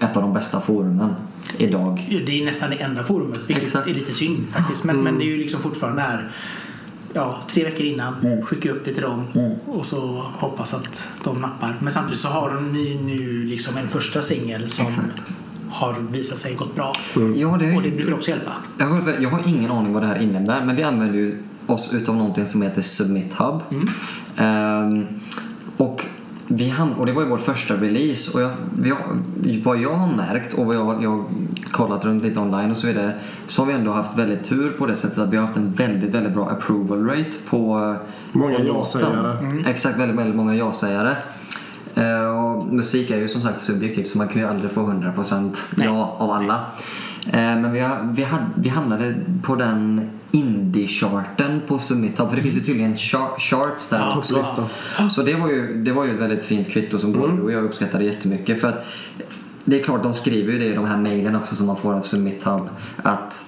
[0.00, 1.14] ett av de bästa forumen
[1.58, 2.22] idag.
[2.26, 3.88] Det är nästan det enda forumet, vilket Exakt.
[3.88, 4.84] är lite synd faktiskt.
[4.84, 6.30] Men, men det är ju liksom fortfarande där
[7.12, 8.42] ja, tre veckor innan, Mm.
[8.42, 9.24] skicka upp det till dem
[9.66, 10.00] och så
[10.38, 11.76] hoppas att de nappar.
[11.80, 12.72] Men samtidigt så har de
[13.06, 15.24] nu liksom en första singel som Exakt.
[15.70, 16.92] har visat sig gått bra.
[17.14, 18.52] Ja, det, Och det brukar också hjälpa.
[18.78, 21.94] Jag har, jag har ingen aning vad det här innebär, men vi använder ju oss
[21.94, 23.60] utav någonting som heter Submit Hub.
[24.36, 25.06] Ehm,
[25.76, 26.04] och,
[26.52, 28.98] vi ham- och det var ju vår första release och jag, vi har,
[29.64, 31.24] vad jag har märkt och vad jag, jag har
[31.70, 33.12] kollat runt lite online och så vidare
[33.46, 35.72] så har vi ändå haft väldigt tur på det sättet att vi har haft en
[35.72, 37.94] väldigt, väldigt bra approval rate på
[38.32, 39.32] Många ja-sägare.
[39.32, 39.64] låten.
[39.66, 41.16] Exakt, väldigt, väldigt många ja-sägare.
[41.94, 45.56] Eh, och musik är ju som sagt subjektivt så man kan ju aldrig få 100%
[45.76, 46.60] ja av alla.
[47.32, 47.78] Eh, men vi,
[48.12, 52.96] vi, hade, vi hamnade på den indie-charten på Summit Hub, för det finns ju tydligen
[52.96, 54.34] char- charts där Ja, också.
[54.34, 55.08] topplista.
[55.10, 57.52] Så det var, ju, det var ju ett väldigt fint kvitto som både du och
[57.52, 58.60] jag uppskattade jättemycket.
[58.60, 58.86] För att
[59.64, 61.94] det är klart, de skriver ju det i de här mejlen också som man får
[61.94, 62.68] av Summit Hub.
[62.96, 63.44] Att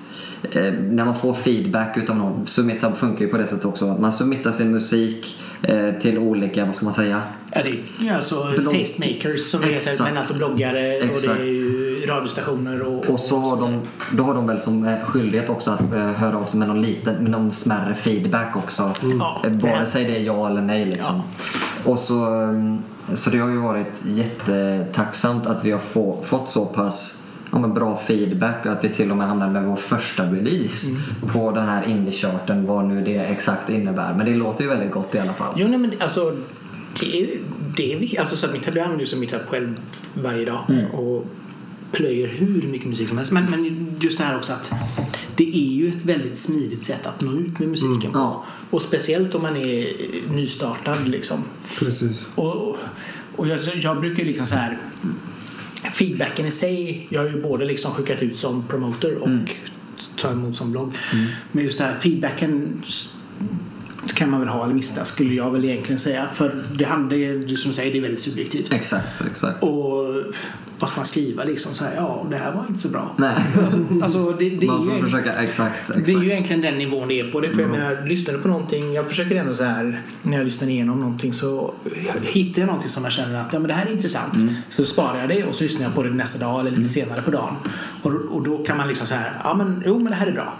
[0.52, 3.88] eh, när man får feedback utav någon, Summit Hub funkar ju på det sättet också.
[3.90, 7.22] att Man submittar sin musik eh, till olika, vad ska man säga?
[7.52, 7.60] Ja,
[7.98, 11.38] det är alltså Blogg- tastemakers som det heter, men alltså bloggare och Exakt.
[11.38, 13.10] det är ju radiostationer och...
[13.10, 13.80] Och så har de,
[14.12, 16.82] då har de väl som eh, skyldighet också att eh, höra av sig med någon,
[16.82, 18.92] liten, med någon smärre feedback också.
[19.20, 21.22] Ja, Eh, det- Vare sig det är ja eller nej liksom.
[21.84, 22.78] Och så, mm,
[23.14, 27.22] så det har ju varit jättetacksamt att vi har få, fått så pass
[27.52, 30.86] ja, men bra feedback och att vi till och med hamnade med vår första release
[30.90, 31.32] Mm.
[31.32, 34.14] på den här indie-charten, vad nu det exakt innebär.
[34.14, 35.54] Men det låter ju väldigt gott i alla fall.
[35.56, 36.36] Jo, nej, men alltså
[37.00, 37.28] det är,
[37.76, 38.20] det är.
[38.20, 39.74] Alltså Submit Hub, jag använder ju Submit Hub själv
[40.14, 40.90] varje dag Mm.
[40.90, 41.24] och
[41.92, 43.32] plöjer hur mycket musik som helst.
[43.32, 44.72] Men, men just det här också att
[45.36, 48.18] det är ju ett väldigt smidigt sätt att nå ut med musiken på.
[48.18, 48.44] Ja.
[48.70, 49.92] Och speciellt om man är
[50.30, 51.44] nystartad liksom.
[51.78, 52.26] Precis.
[52.34, 52.76] Och,
[53.36, 54.78] och jag, jag brukar liksom så här
[55.92, 59.46] feedbacken i sig, jag har ju både liksom skickat ut som promoter och Mm.
[60.20, 60.92] tar emot som blogg.
[61.52, 62.82] Men just det här feedbacken
[64.14, 66.28] kan man väl ha eller mista skulle jag väl egentligen säga.
[66.32, 68.72] För det handlar ju, som säger, det är väldigt subjektivt.
[68.72, 69.62] Exakt, exakt.
[69.62, 70.24] Och
[70.82, 71.74] vad ska man skriva liksom?
[71.74, 73.14] Så här, ja, det här var inte så bra.
[73.16, 73.34] Nej,
[74.02, 76.06] Alltså, det, det, är man ju får en- försöka, exakt, exakt.
[76.06, 77.40] det är ju egentligen den nivån det är på.
[77.40, 77.48] Det.
[77.48, 80.68] För jag menar, lyssnar du på någonting, jag försöker ändå så här, när jag lyssnar
[80.68, 81.74] igenom någonting så
[82.22, 84.34] hittar jag någonting som jag känner att ja, men det här är intressant.
[84.70, 87.22] Så sparar jag det och så lyssnar jag på det nästa dag eller lite senare
[87.22, 87.54] på dagen.
[88.02, 90.32] Och, och då kan man liksom så här, ja men jo men det här är
[90.32, 90.54] bra.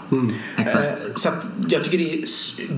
[0.57, 0.77] Exakt.
[0.85, 2.25] Eh, Så att jag tycker det är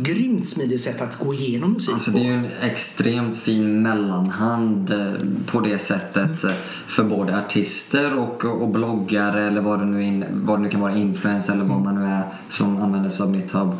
[0.04, 4.92] grymt smidigt sätt att gå igenom musik Alltså det är ju en extremt fin mellanhand
[4.92, 5.14] eh,
[5.46, 6.52] på det sättet eh,
[6.88, 10.82] för både artister och, och bloggare eller vad det nu, in, vad det nu kan
[10.82, 13.72] vara, influencer eller vad man nu är som använder Submithub.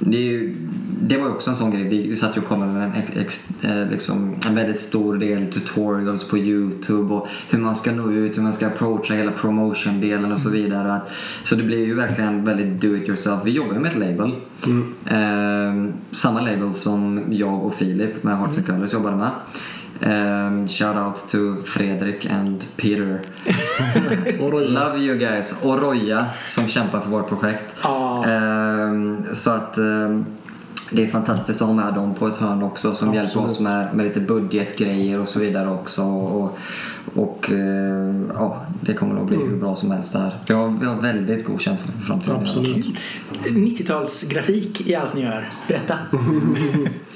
[0.00, 0.56] Det, ju,
[1.00, 3.90] det var ju också en sån grej, vi, satt ju och kollade en, ex, eh,
[3.90, 8.42] liksom, en väldigt stor del tutorials på Youtube och hur man ska nå ut, hur
[8.42, 10.94] man ska approacha hela promotion-delen och så vidare.
[10.94, 11.10] Att,
[11.42, 13.40] så det blir ju verkligen väldigt do it yourself.
[13.44, 14.32] Vi jobbar med ett label.
[15.06, 19.30] Eh, samma label som jag och Filip med Hearts and Colors jobbade med.
[20.02, 23.20] Um, shout out to Fredrik and Peter.
[24.68, 25.54] Love you guys.
[25.62, 27.64] Och Roja som kämpar för vårt projekt.
[27.82, 28.24] Ja.
[28.24, 30.24] Ehm, så att ehm,
[30.90, 33.94] det är fantastiskt att ha med dem på ett hörn också som hjälper oss med,
[33.94, 36.02] med lite budgetgrejer och så vidare också.
[36.02, 36.58] Och,
[37.14, 40.38] och eh, ja, det kommer nog bli hur bra som helst där.
[40.46, 42.36] Vi har, vi har väldigt god känsla för framtiden.
[42.36, 42.90] Absolut.
[43.44, 45.50] 90-talsgrafik i allt ni gör.
[45.68, 45.98] Berätta.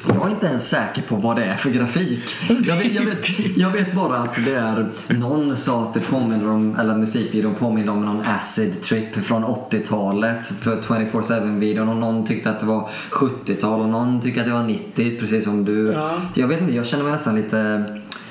[0.08, 2.36] Jag är inte ens säker på vad det är för grafik.
[2.48, 6.48] Jag vet, jag vet, jag vet bara att det är någon sa att det påminner
[6.48, 12.50] om, eller musikvideon påminner om någon acid trip från 80-talet för 24-7-videon och någon tyckte
[12.50, 15.92] att det var 70-tal och någon tyckte att det var 90 precis som du.
[15.92, 16.20] Ja.
[16.34, 17.84] Jag vet inte, jag känner mig nästan lite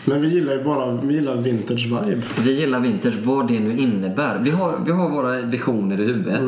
[0.05, 2.21] Men vi gillar ju bara vi gillar vintage vibe.
[2.43, 4.39] vi gillar vintage, vad det nu innebär.
[4.39, 6.43] Vi har, vi har våra visioner i huvudet.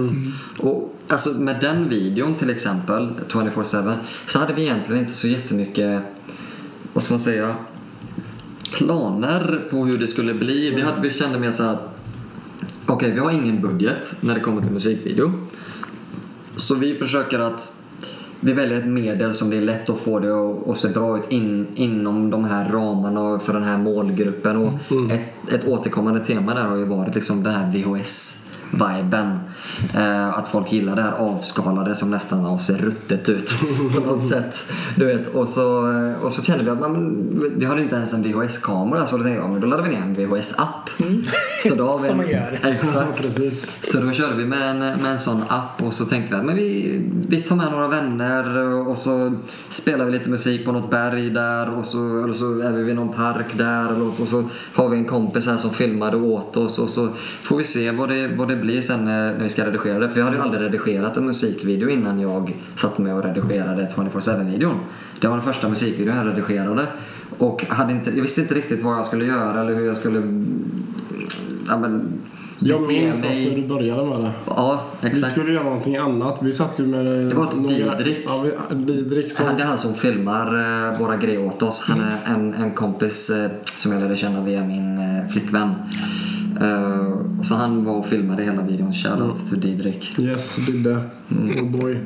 [0.59, 3.95] Och alltså med den videon till exempel, 24-7,
[4.25, 6.01] så hade vi egentligen inte så jättemycket,
[6.93, 7.55] vad ska man säga,
[8.77, 10.71] planer på hur det skulle bli.
[10.75, 11.77] Vi, hade, vi kände mer så här,
[12.85, 15.33] okej vi har ingen budget när det kommer till musikvideo.
[16.55, 17.75] Så vi försöker att
[18.45, 21.17] vi väljer ett medel som det är lätt att få det att, att se bra
[21.17, 24.57] ut in, inom de här ramarna för den här målgruppen.
[24.57, 24.71] Och
[25.11, 27.71] ett, ett återkommande tema där har ju varit liksom den här
[28.71, 29.39] VHS-viben.
[29.93, 33.53] Eh, att folk gillar det här avskalade som nästan ser ruttet ut
[33.95, 34.71] på något sätt.
[34.95, 37.25] Du vet, och, så, och så kände vi att men,
[37.57, 40.01] vi hade inte ens en VHS-kamera så då tänkte jag men då laddar vi ner
[40.01, 40.89] en VHS-app.
[41.69, 42.59] Så då har vi Som en- man gör.
[42.81, 43.17] Exakt.
[43.17, 43.65] Precis.
[43.83, 46.45] Så då körde vi med en, med en sån app och så tänkte vi att
[46.45, 48.57] men vi, vi tar med några vänner
[48.87, 49.35] och så
[49.69, 52.95] spelar vi lite musik på något berg där och så, eller så är vi vid
[52.95, 54.43] någon park där eller så, så
[54.73, 57.09] har vi en kompis här som filmade åt oss och så
[57.41, 60.09] får vi se vad det, vad det blir sen när, när vi ska redigera det.
[60.09, 64.79] För jag hade ju aldrig redigerat en musikvideo innan jag satt med och redigerade 24-7-videon.
[65.21, 66.87] Det var den första musikvideon jag redigerade.
[67.37, 70.17] Och hade inte, jag visste inte riktigt vad jag skulle göra eller hur jag skulle
[71.67, 72.21] ja, men,
[72.59, 73.49] Jag minns också mig.
[73.49, 74.31] hur du började med det.
[74.45, 75.31] Ja, Vi exakt.
[75.31, 76.39] skulle göra någonting annat.
[76.43, 77.05] Vi satt ju med...
[77.05, 78.17] Det var Didrik.
[78.27, 79.45] Ja, vi, Didrik som...
[79.57, 80.47] Det är han som filmar
[80.91, 81.85] eh, våra grejer åt oss.
[81.87, 85.71] Han är en, en kompis eh, som jag lärde känna via min eh, flickvän.
[86.61, 87.14] Eh,
[87.47, 88.93] så han var och filmade hela videon.
[88.93, 90.19] Shoutout till Didrik.
[90.19, 90.99] Yes, Didde.
[91.31, 91.59] Mm.
[91.59, 91.99] Oh boy.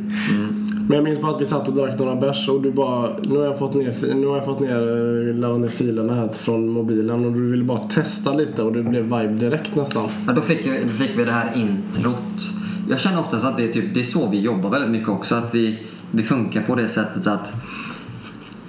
[0.87, 3.37] Men jag minns bara att vi satt och drack några bärs och du bara Nu
[3.37, 6.69] har jag fått ner, nu har jag fått ner, eh, laddat ner filerna här från
[6.69, 10.07] mobilen och du ville bara testa lite och det blev vibe direkt nästan.
[10.27, 12.41] Ja, då, fick vi, då fick vi det här introt.
[12.89, 15.35] Jag känner oftast att det är, typ, det är så vi jobbar väldigt mycket också.
[15.35, 15.79] Att vi,
[16.11, 17.53] vi funkar på det sättet att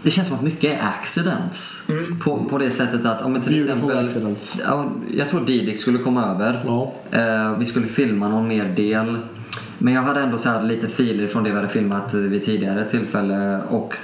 [0.03, 1.91] det känns som att mycket är accidents.
[2.25, 4.07] På, på det sättet att, om till Beautiful exempel...
[4.07, 4.57] accidents.
[4.65, 6.63] Ja, jag tror Didrik skulle komma över.
[6.65, 6.93] Ja.
[7.11, 9.19] Eh, vi skulle filma någon mer del.
[9.83, 12.85] Men jag hade ändå så här lite filer från det vi hade filmat vid tidigare
[12.85, 13.95] tillfälle och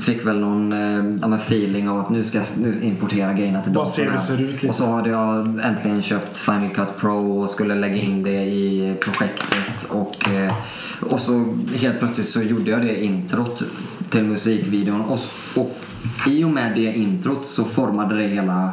[0.00, 0.72] fick väl någon
[1.20, 4.68] ja, men feeling av att nu ska jag nu importera grejerna till datorn här.
[4.68, 8.96] Och så hade jag äntligen köpt Final Cut Pro och skulle lägga in det i
[9.00, 10.54] projektet och, eh,
[11.00, 13.62] och så helt plötsligt så gjorde jag det introt
[14.10, 15.18] till musikvideon och,
[15.54, 15.80] och
[16.26, 18.70] i och med det introt så formade det hela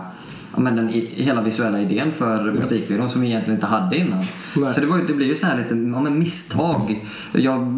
[0.55, 4.23] men den, hela visuella idén för musikvideon som vi egentligen inte hade innan.
[4.55, 4.73] Nej.
[4.73, 7.05] Så det, var, det blir ju så här lite ja, men misstag.
[7.31, 7.73] Jag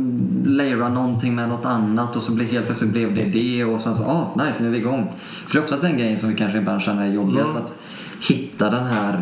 [0.45, 3.95] layrar någonting med något annat och så blev, helt plötsligt blev det det och sen
[3.95, 5.11] så, ah nice nu är vi igång.
[5.47, 7.49] För det är oftast den grejen som vi kanske ibland känner är jobbigast.
[7.49, 7.61] Mm.
[7.61, 7.77] Att
[8.29, 9.21] hitta den här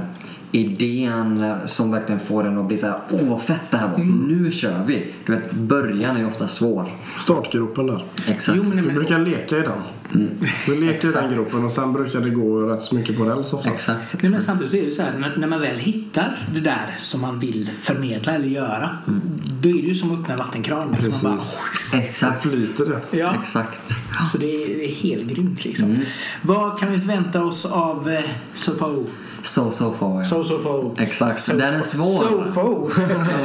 [0.52, 3.96] idén som verkligen får en att bli så här, åh vad fett det här var,
[3.96, 4.18] Mm.
[4.28, 5.14] nu kör vi.
[5.26, 6.86] Du vet, början är ju ofta svår.
[7.18, 8.04] Startgropen där.
[8.28, 8.58] Exakt.
[8.58, 9.82] Jo, men, Vi brukar leka i den.
[10.68, 11.34] Vi leker i den Exakt.
[11.36, 13.68] gropen och sen brukar det gå rätt så mycket på räls oftast.
[13.76, 14.24] Exakt.
[14.24, 16.96] Nej, men samtidigt så är det så här, när, när man väl hittar det där
[17.00, 18.90] som man vill förmedla eller göra,
[19.62, 20.96] då är det ju som att öppna en vattenkran.
[21.04, 21.60] Liksom man bara, Precis.
[21.94, 22.42] Exakt.
[22.42, 23.18] Flyter det.
[23.18, 23.92] ja, Exakt.
[24.32, 26.00] så det är, det är helt grymt liksom.
[26.42, 28.24] Vad kan vi förvänta oss av eh,
[28.54, 29.06] Sofo?
[29.44, 30.24] So, so far.
[30.24, 30.96] So, Sofo.
[30.98, 31.44] Exakt.
[31.44, 32.06] So, Den är svår.
[32.46, 32.90] Sofo.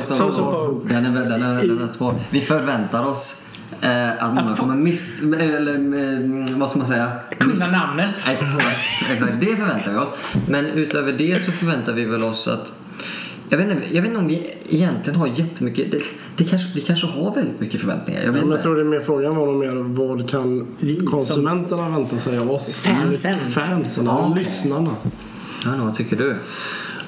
[0.05, 0.81] So, Sofo.
[0.89, 2.15] Den är, den, är, den är svår.
[2.31, 3.45] Vi förväntar oss
[3.81, 5.23] eh, att många kommer miss...
[5.23, 7.13] Eller eh, vad ska man säga?
[7.39, 8.15] Kunna namnet.
[8.29, 8.43] Exakt,
[9.13, 9.41] exakt.
[9.41, 10.15] Det förväntar vi oss.
[10.49, 12.73] Men utöver det så förväntar vi väl oss att
[13.49, 15.93] Jag vet, inte, jag vet inte om vi egentligen har jättemycket...
[15.93, 16.01] Det,
[16.37, 18.23] det kanske, vi kanske har väldigt mycket förväntningar.
[18.25, 20.97] Jag vet Ja, jag tror det är mer frågan var nog mer vad kan Vi
[20.97, 22.75] som- konsumenterna vänta sig av oss?
[22.77, 23.39] Fansen.
[23.39, 24.33] Fansen, Ja.
[24.37, 24.91] lyssnarna.
[25.67, 26.37] Ja, vad tycker du?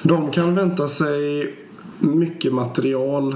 [0.03, 1.55] De kan vänta sig
[1.99, 3.35] mycket material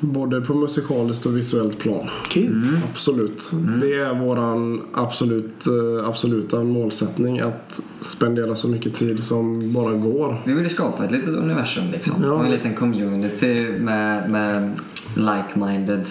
[0.00, 2.08] både på musikaliskt och visuellt plan.
[2.28, 2.80] Kul.
[2.90, 3.50] Absolut.
[3.80, 10.42] Det är våran absolut, eh, absoluta målsättning att spendera så mycket tid som bara går.
[10.44, 12.22] Vi ville skapa ett litet universum liksom.
[12.22, 12.30] Ja.
[12.30, 14.72] Och en liten community med, med
[15.16, 16.04] like-minded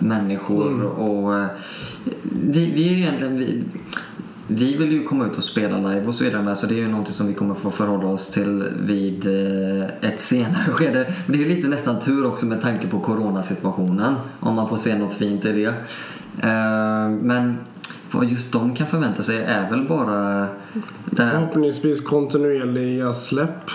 [0.00, 0.82] människor.
[0.84, 1.46] Och, eh,
[2.22, 3.38] vi, vi är egentligen...
[3.38, 3.62] Vi,
[4.48, 6.78] vi vill ju komma ut och spela live och så vidare så alltså, det är
[6.78, 11.14] ju någonting som vi kommer få förhålla oss till vid eh, ett senare skede.
[11.26, 14.98] Men det är lite nästan tur också med tanke på coronasituationen om man får se
[14.98, 15.74] något fint i det.
[16.48, 17.58] Eh, men
[18.10, 20.46] vad just de kan förvänta sig är väl bara
[21.04, 23.70] det Förhoppningsvis kontinuerliga släpp.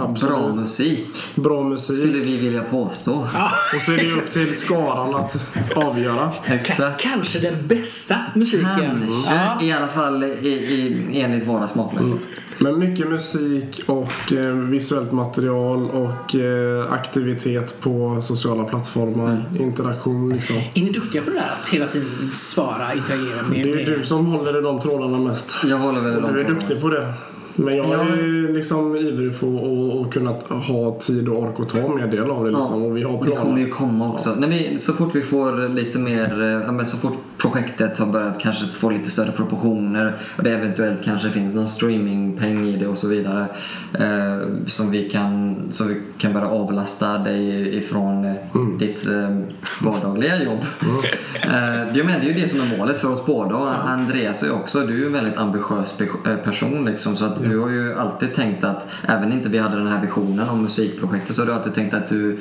[0.00, 0.34] Absolut.
[0.34, 1.08] bra musik.
[1.34, 1.96] Bra musik.
[1.96, 3.28] Skulle vi vilja påstå.
[3.74, 5.36] Och så är det upp till skaran att
[5.76, 6.32] avgöra.
[6.44, 7.00] Exakt.
[7.00, 8.74] kanske den bästa musiken.
[8.78, 9.34] Kanske.
[9.34, 9.62] Ja.
[9.62, 12.18] I alla fall i, i, enligt våra smaklökar.
[12.62, 19.44] Men mycket musik och eh, visuellt material och eh, aktivitet på sociala plattformar.
[19.58, 20.56] Interaktion liksom.
[20.56, 23.66] Är ni duktiga på det där att hela tiden svara, interagera med...
[23.66, 25.50] Det är ju du som håller i de trådarna mest.
[25.64, 27.14] Jag håller väl Och de du är duktig på det.
[27.54, 28.00] Men jag Ja.
[28.12, 32.06] är ju liksom ivrig för att att kunna ha tid och ork att ta mer
[32.06, 32.82] del av det liksom.
[32.84, 33.58] Och vi har Det kommer planer.
[33.58, 34.34] ju komma också.
[34.38, 38.06] När vi, så fort vi får lite mer, eh, ja, men så fort projektet har
[38.06, 42.86] börjat kanske få lite större proportioner och det eventuellt kanske finns någon streamingpeng i det
[42.86, 43.46] och så vidare
[43.94, 48.78] eh, som, vi kan, som vi kan börja avlasta dig ifrån eh, Mm.
[48.78, 49.36] ditt eh,
[49.82, 50.58] vardagliga jobb.
[51.44, 54.42] Eh, jag menar, det är ju det som är målet för oss båda och Andreas
[54.42, 57.70] är också, du är ju en väldigt ambitiös pe- person liksom så att du har
[57.70, 61.46] ju alltid tänkt att även inte vi hade den här visionen om musikprojektet så har
[61.46, 62.38] du alltid tänkt att du,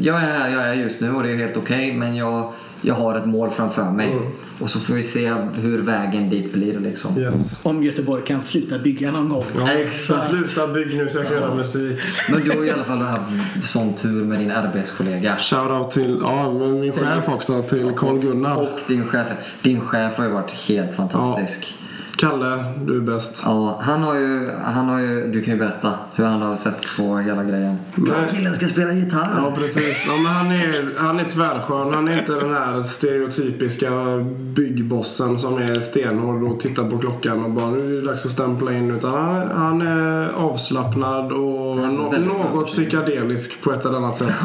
[0.00, 2.94] jag är här jag är just nu och det är helt okej men jag, jag
[2.94, 4.18] har ett mål framför mig
[4.58, 7.18] och så får vi se hur vägen dit blir liksom.
[7.18, 7.60] Yes.
[7.62, 9.44] Om Göteborg kan sluta bygga någon gång.
[9.56, 10.30] Ja, Exakt.
[10.30, 12.00] Sluta bygg nu så jag kan göra musik.
[12.30, 13.32] Men du har i alla fall haft
[13.64, 15.36] sån tur med din arbetskollega.
[15.36, 18.56] Shoutout till ja, min chef också, till Carl Gunnar.
[18.56, 19.28] Och din chef.
[19.62, 21.74] Din chef har ju varit helt fantastisk.
[22.16, 23.42] Kalle, du är bäst.
[23.44, 26.86] Ja, han har ju, han har ju, du kan ju berätta hur han har sett
[26.96, 27.76] på hela grejen.
[27.94, 28.16] Nej.
[28.30, 29.34] Killen ska spela gitarr.
[29.36, 30.04] Ja precis.
[30.06, 31.94] Ja, men han, är, han är tvärskön.
[31.94, 33.90] Han är inte den här stereotypiska
[34.38, 38.32] byggbossen som är stenhård och tittar på klockan och bara nu är det dags att
[38.32, 38.90] stämpla in.
[38.90, 44.34] Utan han, han är avslappnad och är något psykedelisk på ett eller annat sätt.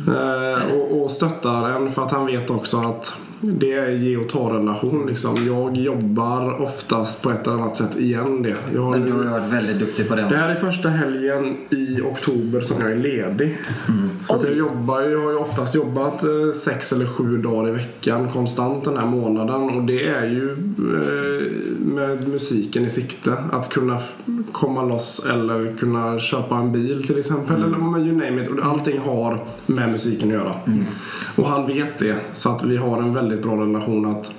[0.00, 4.28] Eh, och, och stöttar en för att han vet också att det är ge och
[4.28, 5.46] ta relation liksom.
[5.46, 8.56] Jag jobbar oftast på ett eller annat sätt igen det.
[8.74, 10.26] Jag har Men du har varit väldigt duktig på det.
[10.28, 13.58] det här är första helgen i oktober som jag är ledig.
[14.22, 17.72] Så att jag jobbar jag har ju oftast jobbat eh, sex eller sju dagar i
[17.72, 19.62] veckan konstant den här månaden.
[19.70, 23.36] Och det är ju eh, med musiken i sikte.
[23.52, 23.98] Att kunna
[24.52, 27.56] komma loss eller kunna köpa en bil till exempel.
[27.56, 28.48] Eller men you name it.
[28.48, 30.54] Och allting har med musiken att göra.
[31.36, 32.16] Och han vet det.
[32.32, 34.32] Så att vi har en väldigt bra relation att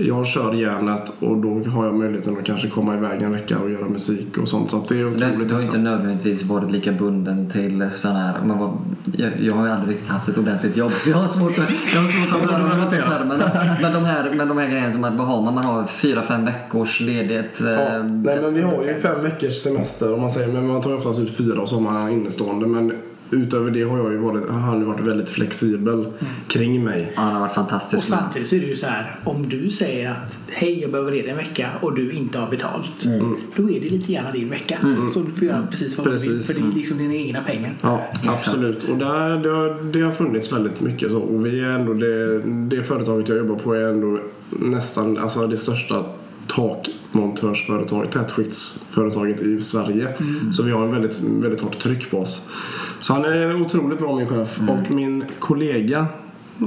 [0.00, 3.70] jag kör järnet och då har jag möjligheten att kanske komma iväg en vecka och
[3.70, 4.70] göra musik och sånt.
[4.70, 7.90] Så att det är Så otroligt det, du har inte nödvändigtvis varit lika bunden till
[7.94, 8.34] sån här...
[8.44, 8.72] Man var,
[9.16, 11.70] jag, jag har ju aldrig riktigt haft ett ordentligt jobb så jag har svårt att,
[11.94, 13.10] jag har svårt att svårt att relatera.
[13.10, 13.38] termen.
[13.82, 15.54] Men de här, men de här grejerna som att vad har man?
[15.54, 17.60] Man har fyra, fem veckors ledighet.
[17.60, 20.48] Ja, eh, nej men vi har ju fem veckors semester om man säger.
[20.48, 22.66] Men man tar ju oftast ut fyra och så har man innestående.
[22.66, 22.92] Men
[23.30, 26.06] utöver det har jag ju varit, har han varit väldigt flexibel
[26.48, 27.12] kring mig.
[27.14, 28.10] Ja, han har varit Och fantastisk.
[28.10, 28.18] med.
[28.18, 31.30] samtidigt så är det ju så här, om du säger att hej jag behöver reda
[31.30, 33.04] en vecka och du inte har betalt.
[33.04, 33.36] Mm.
[33.56, 34.78] Då är det lite grann din vecka.
[35.14, 36.40] Så du får göra precis vad du vill.
[36.40, 37.74] För det är liksom dina egna pengar.
[37.82, 38.88] Ja, absolut.
[38.88, 41.18] Och där, det, har, det har funnits väldigt mycket så.
[41.18, 42.42] Och vi är ändå det,
[42.76, 44.20] det företaget jag jobbar på är ändå
[44.50, 46.04] nästan alltså det största
[46.46, 50.14] takmontörsföretaget, tätskiktsföretaget i Sverige.
[50.52, 52.40] Så vi har en väldigt, väldigt hårt tryck på oss.
[53.06, 54.60] Så han är otroligt bra min chef.
[54.68, 56.06] Och min kollega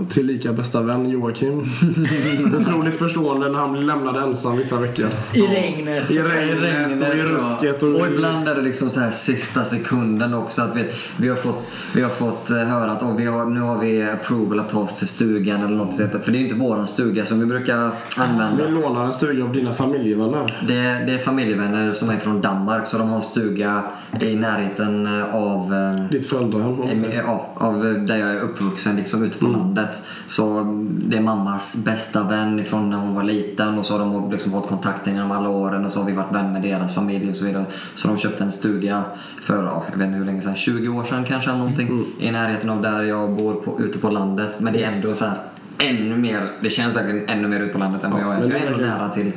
[0.10, 1.60] tillika bästa vän Joakim.
[2.60, 5.10] Otroligt förstående när han blir lämnad ensam vissa veckor.
[5.34, 6.12] I regnet.
[6.12, 7.84] I regnet och i rusket.
[7.84, 10.86] Och, Och, ibland är det liksom så här sista sekunden också att vi,
[11.18, 14.04] vi har fått, vi har fått eh, höra att oh, vi har, nu har vi
[14.04, 16.12] approval att ta oss till stugan eller något sånt.
[16.24, 18.66] För det är ju inte våran stuga som vi brukar använda.
[18.66, 20.66] Vi lånar en stuga av dina familjevänner.
[20.68, 20.74] Det,
[21.08, 23.84] det är familjevänner som är från Danmark så de har en stuga
[24.22, 26.78] i närheten av, eh, Ditt föräldrahem.
[26.88, 27.24] säger.
[27.24, 29.79] ja, av där jag är uppvuxen, liksom ute på landet.
[29.80, 30.08] Landet.
[30.28, 30.64] Så
[31.08, 34.52] det är mammas bästa vän ifrån när hon var liten och så har de liksom
[34.52, 37.36] fått kontakt genom alla åren och så har vi varit vän med deras familj och
[37.36, 37.66] så vidare.
[37.96, 39.04] Så de köpte en stuga
[39.42, 42.06] för, ja, jag vet inte hur länge sedan, 20 år sedan kanske eller någonting.
[42.20, 44.60] I närheten av där jag bor på, ute på landet.
[44.60, 45.38] Men det är ändå så här
[45.78, 48.42] ännu mer, det känns verkligen ännu mer ut på landet än vad jag är.
[48.42, 49.32] För jag är ändå nära till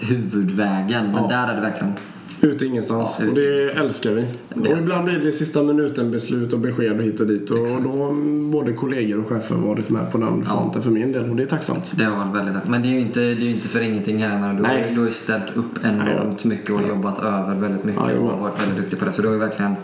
[0.00, 1.06] huvudvägen.
[1.06, 1.28] Men Ja.
[1.28, 1.94] där är det verkligen
[2.42, 3.16] Ut ingenstans.
[3.20, 3.80] Ja, och det ingenstans.
[3.84, 4.24] älskar vi.
[4.54, 7.50] Det och ibland blir det sista minuten beslut och besked och hit och dit.
[7.50, 8.12] Och då har
[8.52, 10.54] både kollegor och chefer varit med på den Ja.
[10.54, 11.30] fronten för min del.
[11.30, 11.92] Och det är tacksamt.
[11.96, 12.68] Det har varit väldigt tack.
[12.68, 14.54] Men det är ju inte, det är inte för ingenting här.
[14.54, 14.92] Du, Nej.
[14.94, 18.62] du har ju ställt upp enormt mycket och jobbat över väldigt mycket Ja, och varit
[18.62, 19.12] väldigt duktig på det.
[19.12, 19.74] Så du har ju verkligen...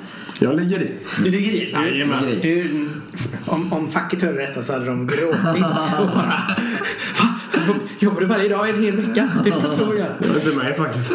[0.41, 0.91] Jag ligger i.
[1.25, 1.75] Du ligger i.
[1.75, 2.25] Du, Jajamän.
[2.43, 2.71] du,
[3.47, 5.43] om, om facket hörde detta så hade de gråtit
[5.99, 6.33] bara
[7.99, 9.29] jobbar du varje dag i en hel vecka?
[9.45, 10.15] Det får du lov att göra.
[10.21, 11.11] Jag är inte med faktiskt.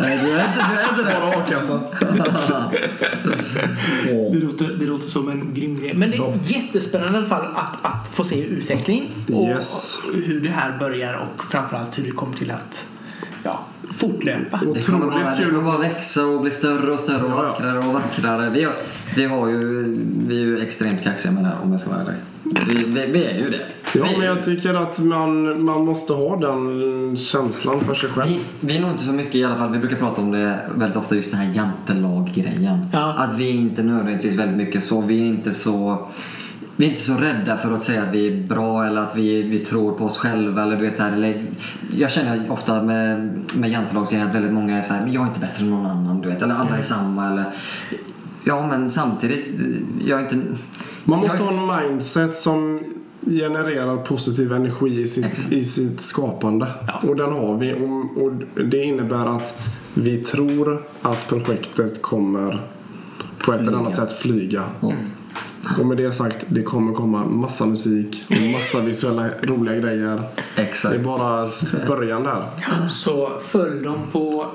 [0.00, 1.80] Nej, du är inte, du är inte Bara a-kassan.
[4.32, 5.94] Det låter, det låter som en grym grej.
[5.94, 9.98] Men det är jättespännande i alla fall att, att få se utveckling och Yes.
[10.26, 12.86] hur det här börjar och framförallt hur det kommer till att
[13.42, 13.60] ja,
[13.92, 14.60] fortlöpa.
[14.74, 17.30] Det kommer, bara, det kul kommer att bara växa och bli större och större och
[17.30, 18.50] vackrare och vackrare.
[18.50, 18.74] Vi, har,
[19.16, 19.84] vi, har ju,
[20.28, 22.14] vi är ju extremt kaxiga med det här om jag ska vara ärlig.
[22.68, 23.66] Vi, vi, vi är ju det.
[23.94, 28.28] Ja, vi, men jag tycker att man, man måste ha den känslan för sig själv.
[28.30, 30.58] vi, vi är nog inte så mycket i alla fall, vi brukar prata om det
[30.76, 32.86] väldigt ofta, just den här jantelag-grejen.
[32.92, 33.14] Ja.
[33.18, 36.08] Att vi är inte nödvändigtvis väldigt mycket så, vi är inte så
[36.76, 39.42] vi är inte så rädda för att säga att vi är bra eller att vi,
[39.42, 40.62] vi tror på oss själva.
[40.62, 41.42] Eller du vet, så här, eller,
[41.96, 45.26] jag känner ofta med, med jantelagsgrejen att väldigt många är så här, men jag är
[45.26, 46.20] inte bättre än någon annan.
[46.20, 47.32] Du vet, eller alla är samma.
[47.32, 47.44] Eller,
[48.44, 49.60] ja, men samtidigt,
[50.06, 50.36] jag är inte...
[51.04, 52.80] Man måste jag, ha en mindset som
[53.26, 55.52] genererar positiv energi i sitt, Exakt.
[55.52, 56.66] i sitt skapande.
[57.08, 57.72] Och den har vi.
[57.72, 58.32] Och, och
[58.64, 62.60] det innebär att vi tror att projektet kommer
[63.38, 64.64] på ett eller annat sätt flyga.
[65.78, 70.22] Och med det sagt, det kommer komma massa musik och massa visuella roliga grejer.
[70.56, 71.00] Det är Exakt.
[71.00, 71.48] bara
[71.86, 72.44] början där.
[72.88, 74.46] Så följ dem på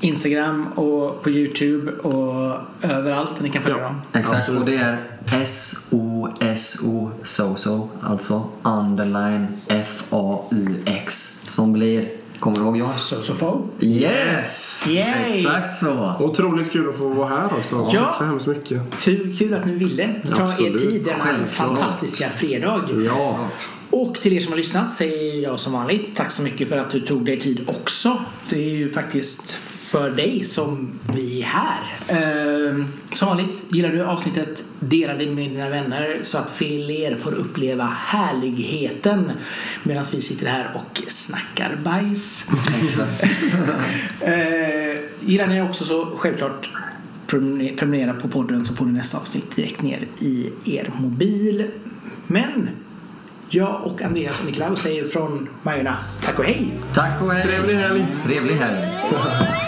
[0.00, 3.84] Instagram och på Youtube och överallt där ni kan följa Ja.
[3.84, 4.00] dem.
[4.12, 4.60] Exakt, Absolut.
[4.60, 4.98] och det är
[5.42, 12.98] S-O-S-O, SOSO, alltså underline F-A-U-X, som blir, kommer du ihåg Johan?
[13.38, 13.66] Få.
[13.80, 14.84] Yes!
[14.88, 15.38] Yay!
[15.40, 16.14] Exakt så.
[16.20, 17.90] Otroligt kul att få vara här också.
[17.92, 18.04] Ja.
[18.04, 18.82] Tack så hemskt mycket.
[19.00, 20.80] Kul, kul att ni ville ta er Absolut.
[20.82, 21.48] tid denna Självklart.
[21.68, 22.80] fantastiska fredag.
[23.06, 23.48] Ja.
[23.90, 26.90] Och till er som har lyssnat säger jag som vanligt tack så mycket för att
[26.90, 28.18] du tog dig tid också.
[28.50, 29.58] Det är ju faktiskt
[29.90, 31.80] för dig som vi är här.
[32.08, 37.34] Ehm, som vanligt, gillar du avsnittet, dela det med dina vänner så att fler får
[37.34, 39.32] uppleva härligheten
[39.82, 42.50] medan vi sitter här och snackar bajs.
[44.20, 46.70] Eh, gillar ni också så självklart
[47.26, 51.66] prenumer- prenumerera på podden så får ni nästa avsnitt direkt ner i er mobil.
[52.26, 52.68] Men
[53.48, 56.72] jag och Andreas och Niklaus säger från Majorna tack och hej!
[56.92, 57.42] Tack och hej.
[57.42, 58.06] Trevlig helg.
[58.26, 58.88] Trevlig helg.